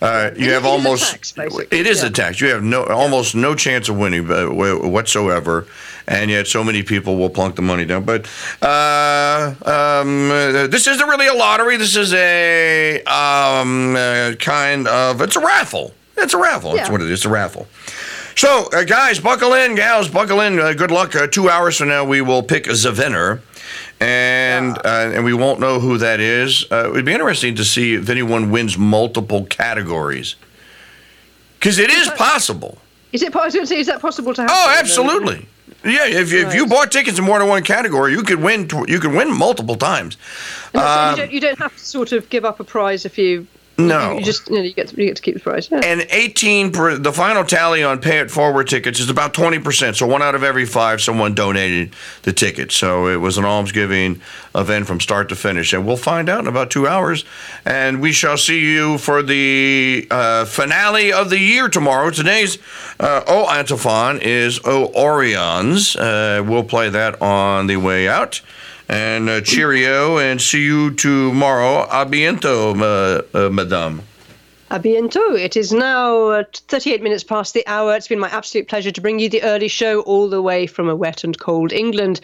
[0.00, 1.34] Uh, you have it is a almost tax,
[1.70, 2.08] it is yeah.
[2.08, 2.40] a tax.
[2.40, 5.66] You have no almost no chance of winning uh, whatsoever,
[6.06, 8.04] and yet so many people will plunk the money down.
[8.04, 8.26] But
[8.62, 11.76] uh, um, uh, this isn't really a lottery.
[11.76, 15.94] This is a um, uh, kind of it's a raffle.
[16.16, 16.76] It's a raffle.
[16.76, 16.90] Yeah.
[16.90, 17.20] what it is.
[17.20, 17.66] It's a raffle.
[18.36, 20.58] So, uh, guys, buckle in, gals, buckle in.
[20.58, 21.14] Uh, good luck.
[21.14, 23.40] Uh, two hours from now, we will pick a winner,
[24.00, 26.66] and uh, and we won't know who that is.
[26.70, 30.34] Uh, it would be interesting to see if anyone wins multiple categories,
[31.60, 32.78] because it is possible.
[33.12, 33.32] Is it?
[33.32, 34.56] po- I was going to say, is that possible to happen?
[34.58, 35.46] Oh, absolutely.
[35.84, 38.68] Yeah, if, if you bought tickets in more than one category, you could win.
[38.88, 40.16] You could win multiple times.
[40.72, 43.18] So Um, you, don't, you don't have to sort of give up a prize if
[43.18, 43.46] you.
[43.76, 44.18] No.
[44.18, 45.68] You, just you, know, you get to, you get to keep the prize.
[45.70, 45.80] Yeah.
[45.84, 49.96] And 18, per, the final tally on pay it forward tickets is about 20%.
[49.96, 52.70] So one out of every five, someone donated the ticket.
[52.70, 54.20] So it was an almsgiving
[54.54, 55.72] event from start to finish.
[55.72, 57.24] And we'll find out in about two hours.
[57.64, 62.10] And we shall see you for the uh, finale of the year tomorrow.
[62.10, 62.58] Today's
[63.00, 65.96] uh, O Antiphon is O Oriens.
[65.98, 68.40] Uh, we'll play that on the way out.
[68.88, 71.84] And uh, cheerio, and see you tomorrow.
[71.84, 74.02] A bientôt, uh, uh, madame.
[74.70, 75.38] A bientôt.
[75.38, 77.94] It is now uh, 38 minutes past the hour.
[77.94, 80.88] It's been my absolute pleasure to bring you the early show all the way from
[80.88, 82.20] a wet and cold England.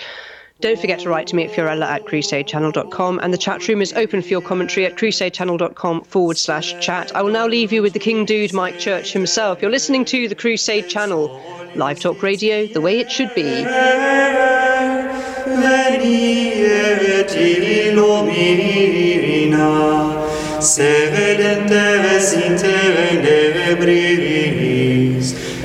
[0.60, 3.94] Don't forget to write to me at Fiorella at crusadechannel.com and the chat room is
[3.94, 7.16] open for your commentary at crusadechannel.com forward slash chat.
[7.16, 9.62] I will now leave you with the King Dude Mike Church himself.
[9.62, 11.40] You're listening to the Crusade Channel,
[11.76, 13.64] live talk radio the way it should be.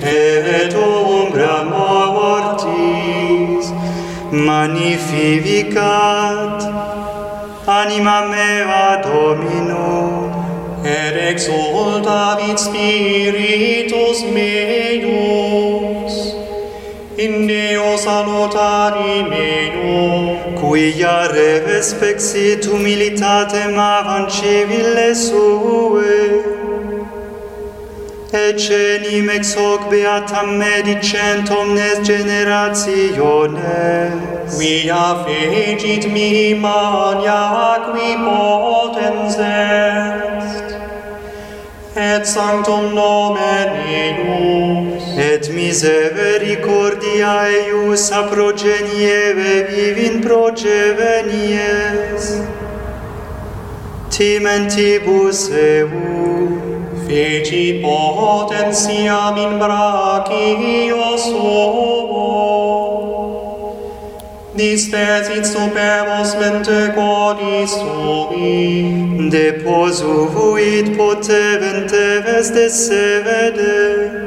[0.07, 1.84] Et
[4.35, 5.75] magnificat.
[7.67, 10.29] Anima mea Domino
[10.83, 16.13] et exultavit spiritus meus.
[17.17, 26.54] In Deo salutari meo quia reves pexitum humilitatem avant civile sue
[28.35, 33.59] ecenim ex hoc beatam medicent omnes generationes.
[34.57, 40.67] Quia fegit mihi mania qui potens est,
[41.95, 52.23] et sanctum nomen eius, et misericordia eius a progenieve vivin procevenies,
[54.09, 56.64] timentibus eus,
[57.07, 62.65] feci potentiam in brachio suo
[64.55, 74.25] distesit superbos mente quodis sumi deposuvuit potevente veste se vede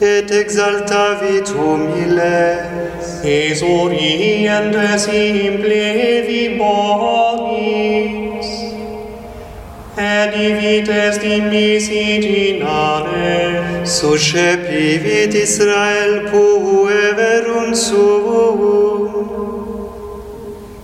[0.00, 3.06] et exaltavit humiles.
[3.24, 6.42] Eis orientes simple vi
[9.98, 12.62] e divides in misigine,
[13.84, 19.06] suscepivit Israel pueverum suum.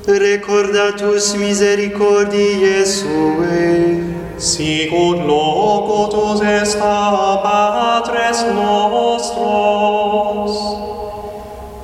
[0.06, 4.02] Recordatus misericordiae sue,
[4.38, 9.72] sicut locutus est a patres nostros.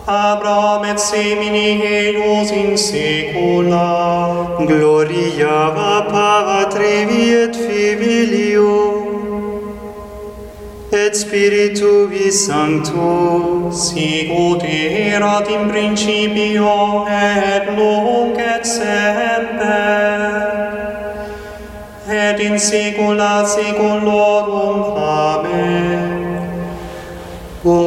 [0.06, 6.08] Abraham et semini eius in saecula, gloria va
[6.98, 8.74] Mariae et Filio,
[10.90, 19.68] et Spiritui Sancto sicut erat in principio et nunc et semper
[22.10, 26.18] et in saecula saeculorum amen.
[27.64, 27.78] O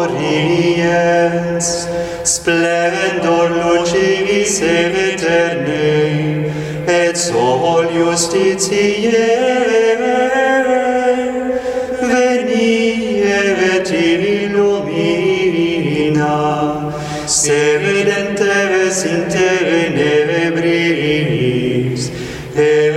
[0.00, 1.70] Oriens
[2.24, 6.52] splendor lucinis in eterne,
[6.86, 9.28] et sol justitiae,
[12.00, 16.36] veni et in illumina,
[17.26, 19.50] se vedente ves in te
[19.96, 22.02] nevebrinis,
[22.56, 22.89] et